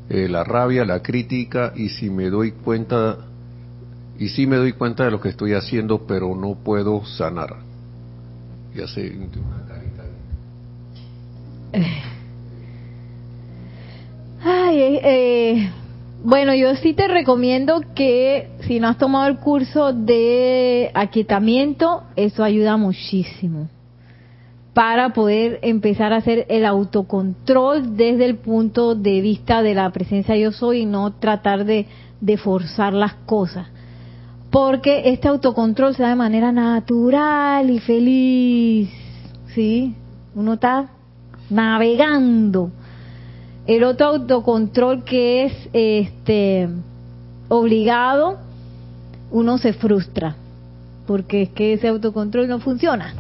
[0.10, 3.18] eh, la rabia, la crítica, y si me doy cuenta,
[4.20, 7.56] y si me doy cuenta de lo que estoy haciendo, pero no puedo sanar.
[8.76, 10.04] Ya sé, una carita.
[14.44, 15.72] Ay, eh, eh,
[16.24, 22.44] bueno, yo sí te recomiendo que si no has tomado el curso de aquietamiento, eso
[22.44, 23.70] ayuda muchísimo
[24.74, 30.36] para poder empezar a hacer el autocontrol desde el punto de vista de la presencia
[30.38, 31.88] yo soy y no tratar de,
[32.38, 33.68] forzar las cosas.
[34.50, 38.90] Porque este autocontrol se da de manera natural y feliz,
[39.54, 39.96] ¿sí?
[40.36, 40.90] Uno está
[41.50, 42.72] navegando.
[43.68, 46.68] El otro autocontrol que es este
[47.48, 48.38] obligado,
[49.30, 50.36] uno se frustra,
[51.06, 53.14] porque es que ese autocontrol no funciona.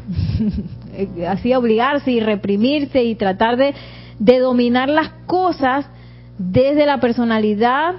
[1.27, 3.73] Así obligarse y reprimirse y tratar de,
[4.19, 5.85] de dominar las cosas
[6.37, 7.95] desde la personalidad,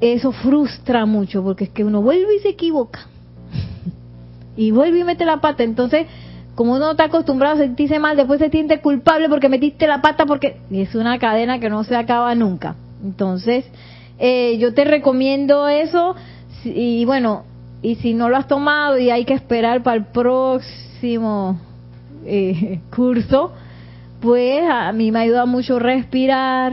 [0.00, 3.06] eso frustra mucho porque es que uno vuelve y se equivoca.
[4.56, 5.62] y vuelve y mete la pata.
[5.62, 6.06] Entonces,
[6.56, 10.24] como uno está acostumbrado a sentirse mal, después se siente culpable porque metiste la pata,
[10.24, 12.76] porque es una cadena que no se acaba nunca.
[13.04, 13.66] Entonces,
[14.18, 16.16] eh, yo te recomiendo eso
[16.64, 17.44] y bueno,
[17.82, 21.60] y si no lo has tomado y hay que esperar para el próximo
[22.24, 23.52] eh, curso,
[24.20, 26.72] pues a mí me ayuda mucho respirar,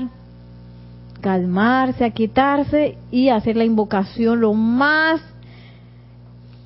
[1.20, 5.22] calmarse, aquietarse y hacer la invocación lo más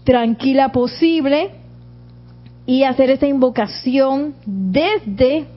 [0.04, 1.57] tranquila posible
[2.68, 5.48] y hacer esa invocación desde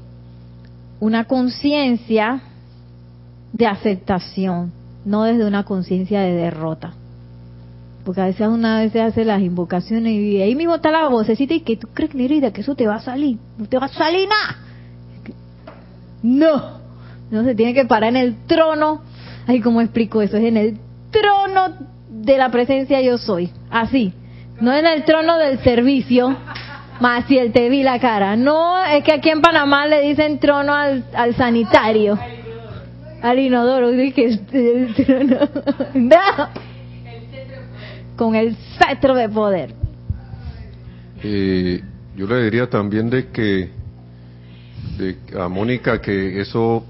[1.01, 2.41] una conciencia
[3.53, 4.73] de aceptación,
[5.05, 6.95] no desde una conciencia de derrota.
[8.05, 11.53] Porque a veces una vez se hace las invocaciones y ahí mismo está la vocecita
[11.53, 13.39] y que tú crees, Nerida, que eso te va a salir.
[13.59, 14.57] No te va a salir nada.
[16.23, 16.81] No.
[17.31, 19.03] No se tiene que parar en el trono.
[19.49, 20.37] Ay, ¿cómo explico eso?
[20.37, 20.79] Es en el
[21.11, 21.75] trono
[22.09, 23.51] de la presencia yo soy.
[23.69, 24.13] Así.
[24.61, 26.37] No en el trono del servicio.
[27.01, 28.37] Más si él te vi la cara.
[28.37, 32.19] No, es que aquí en Panamá le dicen trono al, al sanitario.
[33.23, 33.91] Al inodoro.
[33.91, 35.37] Dije, el trono.
[35.95, 36.71] No
[38.21, 39.75] con el cetro de poder.
[41.23, 41.81] Eh,
[42.15, 43.71] yo le diría también de que
[45.35, 46.85] a Mónica que eso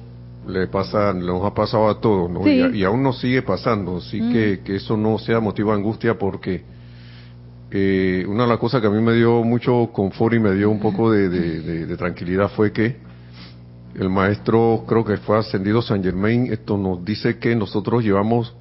[0.48, 2.48] le pasa, nos ha pasado a todos, ¿no?
[2.48, 4.32] Y, aún nos sigue pasando, así mm.
[4.32, 6.64] que, que, eso no sea motivo de angustia porque
[7.70, 10.70] eh, una de las cosas que a mí me dio mucho confort y me dio
[10.70, 12.96] un poco de, de tranquilidad fue que
[13.94, 18.54] el maestro, creo que fue ascendido San Germain, esto nos dice que nosotros llevamos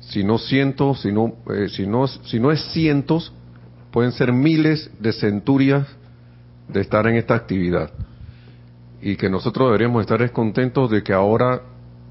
[0.00, 3.32] si no cientos, si no, eh, si no, si no es cientos,
[3.90, 5.86] pueden ser miles de centurias
[6.68, 7.90] de estar en esta actividad.
[9.00, 11.62] Y que nosotros deberíamos estar contentos de que ahora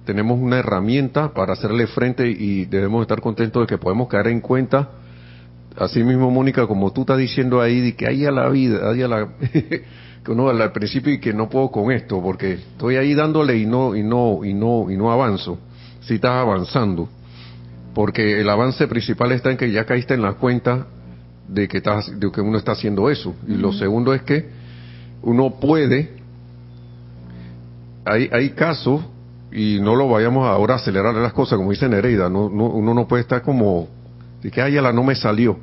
[0.06, 4.42] tenemos una herramienta para hacerle frente y debemos estar contentos de que podemos caer en
[4.42, 4.90] cuenta,
[5.78, 9.28] así mismo Mónica, como tú estás diciendo ahí, de que haya la vida, haya la,
[10.24, 13.66] que uno al principio y que no puedo con esto, porque estoy ahí dándole y
[13.66, 15.58] no, y no, y no, y no avanzo.
[16.02, 17.10] Si estás avanzando
[17.94, 20.88] porque el avance principal está en que ya caíste en la cuenta
[21.48, 23.36] de que, estás, de que uno está haciendo eso.
[23.48, 24.50] Y lo segundo es que
[25.22, 26.12] uno puede,
[28.06, 29.02] hay, hay casos,
[29.52, 33.08] y no lo vayamos ahora a acelerar las cosas, como dice Nereida, no, uno no
[33.08, 33.88] puede estar como,
[34.44, 35.58] de que, ay, la no me salió.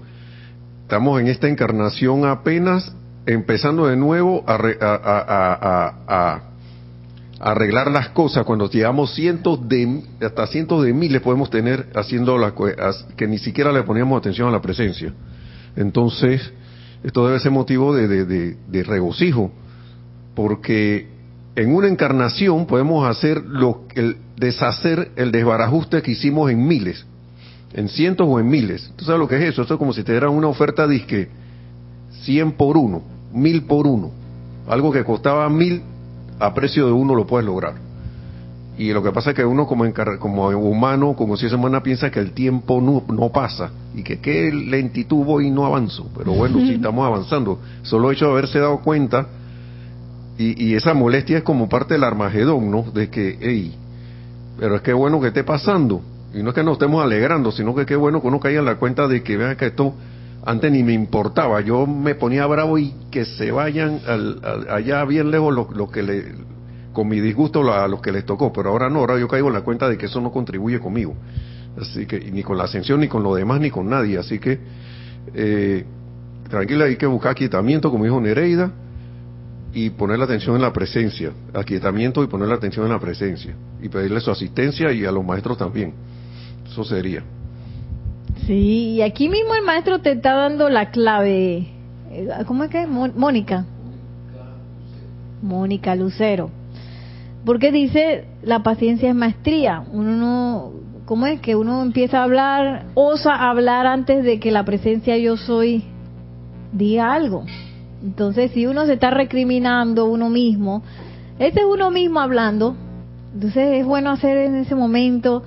[0.83, 2.93] Estamos en esta encarnación apenas
[3.27, 4.57] empezando de nuevo a,
[6.09, 6.41] a,
[7.39, 8.45] arreglar las cosas.
[8.45, 12.55] Cuando llegamos cientos de hasta cientos de miles podemos tener haciendo las
[13.17, 15.13] que ni siquiera le poníamos atención a la presencia.
[15.77, 16.53] Entonces
[17.05, 19.53] esto debe ser motivo de, de, regocijo
[20.35, 21.09] porque
[21.55, 27.07] en una encarnación podemos hacer lo el deshacer el desbarajuste que hicimos en miles
[27.73, 30.03] en cientos o en miles tú sabes lo que es eso esto es como si
[30.03, 31.29] te dieran una oferta disque
[32.23, 33.03] 100 por uno
[33.33, 34.11] mil por uno
[34.69, 35.83] algo que costaba mil
[36.41, 37.75] a precio de uno lo puedes lograr.
[38.79, 39.85] Y lo que pasa es que uno como,
[40.19, 44.21] como humano, como si esa humana piensa que el tiempo no, no pasa y que
[44.21, 46.09] qué lentitud voy y no avanzo.
[46.17, 47.59] Pero bueno, sí estamos avanzando.
[47.83, 49.27] Solo hecho de haberse dado cuenta
[50.39, 52.83] y, y, esa molestia es como parte del Armagedón, ¿no?
[52.83, 53.75] De que, hey,
[54.59, 56.01] pero es que bueno que esté pasando.
[56.33, 58.67] Y no es que nos estemos alegrando, sino que qué bueno que uno caiga en
[58.67, 59.95] la cuenta de que vean que esto
[60.45, 64.01] antes ni me importaba, yo me ponía bravo y que se vayan
[64.71, 66.25] allá bien lejos lo, que le,
[66.93, 69.55] con mi disgusto a los que les tocó, pero ahora no, ahora yo caigo en
[69.55, 71.15] la cuenta de que eso no contribuye conmigo,
[71.79, 74.59] así que ni con la ascensión, ni con lo demás, ni con nadie, así que
[75.35, 75.85] eh,
[76.49, 78.71] tranquila, hay que buscar aquietamiento, como dijo Nereida,
[79.73, 83.55] y poner la atención en la presencia, aquietamiento y poner la atención en la presencia,
[83.83, 85.93] y pedirle su asistencia y a los maestros también,
[86.71, 87.23] eso sería.
[88.47, 91.69] Sí, y aquí mismo el maestro te está dando la clave.
[92.11, 92.87] Eh, ¿Cómo es que?
[92.87, 93.67] Mónica.
[95.43, 96.51] Mónica Lucero.
[97.45, 99.85] Porque dice, la paciencia es maestría.
[99.93, 100.73] Uno no,
[101.07, 105.37] ¿cómo es que uno empieza a hablar, osa hablar antes de que la presencia yo
[105.37, 105.85] soy
[106.73, 107.45] diga algo?
[108.03, 110.83] Entonces, si uno se está recriminando uno mismo,
[111.39, 112.77] ese es uno mismo hablando.
[113.35, 115.43] Entonces, es bueno hacer en ese momento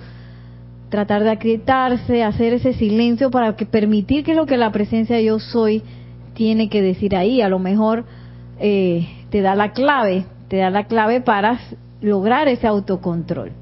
[0.94, 5.40] tratar de aquietarse, hacer ese silencio para que permitir que lo que la presencia yo
[5.40, 5.82] soy
[6.36, 7.42] tiene que decir ahí.
[7.42, 8.06] A lo mejor
[8.60, 11.60] eh, te da la clave, te da la clave para
[12.00, 13.54] lograr ese autocontrol.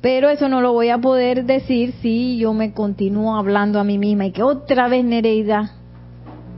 [0.00, 3.98] Pero eso no lo voy a poder decir si yo me continúo hablando a mí
[3.98, 5.72] misma y que otra vez Nereida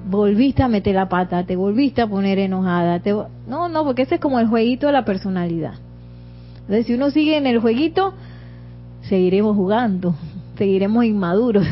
[0.09, 3.01] volviste a meter la pata, te volviste a poner enojada.
[3.01, 3.11] Te...
[3.13, 5.75] No, no, porque ese es como el jueguito de la personalidad.
[6.61, 8.15] Entonces, si uno sigue en el jueguito,
[9.09, 10.15] seguiremos jugando,
[10.57, 11.67] seguiremos inmaduros.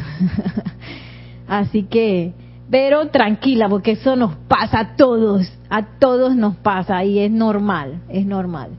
[1.47, 2.33] Así que
[2.71, 8.03] Pero tranquila, porque eso nos pasa a todos, a todos nos pasa y es normal,
[8.09, 8.71] es normal.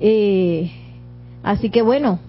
[0.00, 0.70] Eh,
[1.42, 2.20] así que bueno,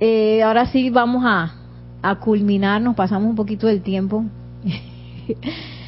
[0.00, 1.54] eh, ahora sí vamos a,
[2.02, 4.24] a culminar, nos pasamos un poquito del tiempo.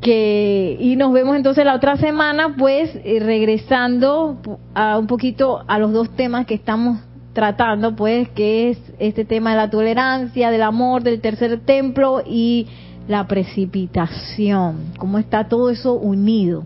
[0.00, 4.38] que y nos vemos entonces la otra semana pues eh, regresando
[4.74, 7.00] a un poquito a los dos temas que estamos
[7.34, 12.66] tratando pues que es este tema de la tolerancia del amor del tercer templo y
[13.08, 16.64] la precipitación cómo está todo eso unido.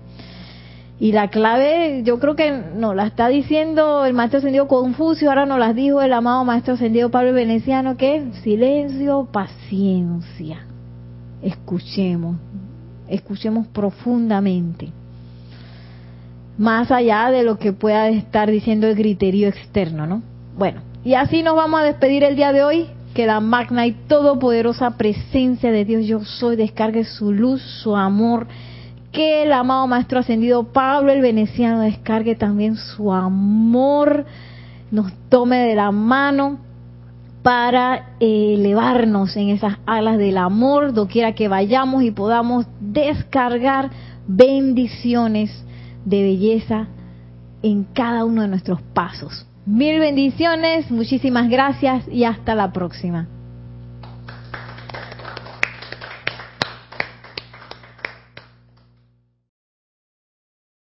[1.00, 5.44] Y la clave yo creo que nos la está diciendo el maestro ascendido Confucio ahora
[5.44, 10.64] nos las dijo el amado maestro ascendido Pablo Veneciano que silencio paciencia.
[11.42, 12.36] Escuchemos
[13.08, 14.90] escuchemos profundamente,
[16.56, 20.22] más allá de lo que pueda estar diciendo el criterio externo, ¿no?
[20.56, 22.86] Bueno, y así nos vamos a despedir el día de hoy.
[23.14, 28.48] Que la magna y todopoderosa presencia de Dios yo soy descargue su luz, su amor.
[29.12, 34.24] Que el amado Maestro Ascendido Pablo el Veneciano descargue también su amor,
[34.90, 36.58] nos tome de la mano
[37.44, 43.90] para elevarnos en esas alas del amor, doquiera que vayamos y podamos descargar
[44.26, 45.50] bendiciones
[46.06, 46.88] de belleza
[47.62, 49.46] en cada uno de nuestros pasos.
[49.66, 53.28] Mil bendiciones, muchísimas gracias y hasta la próxima.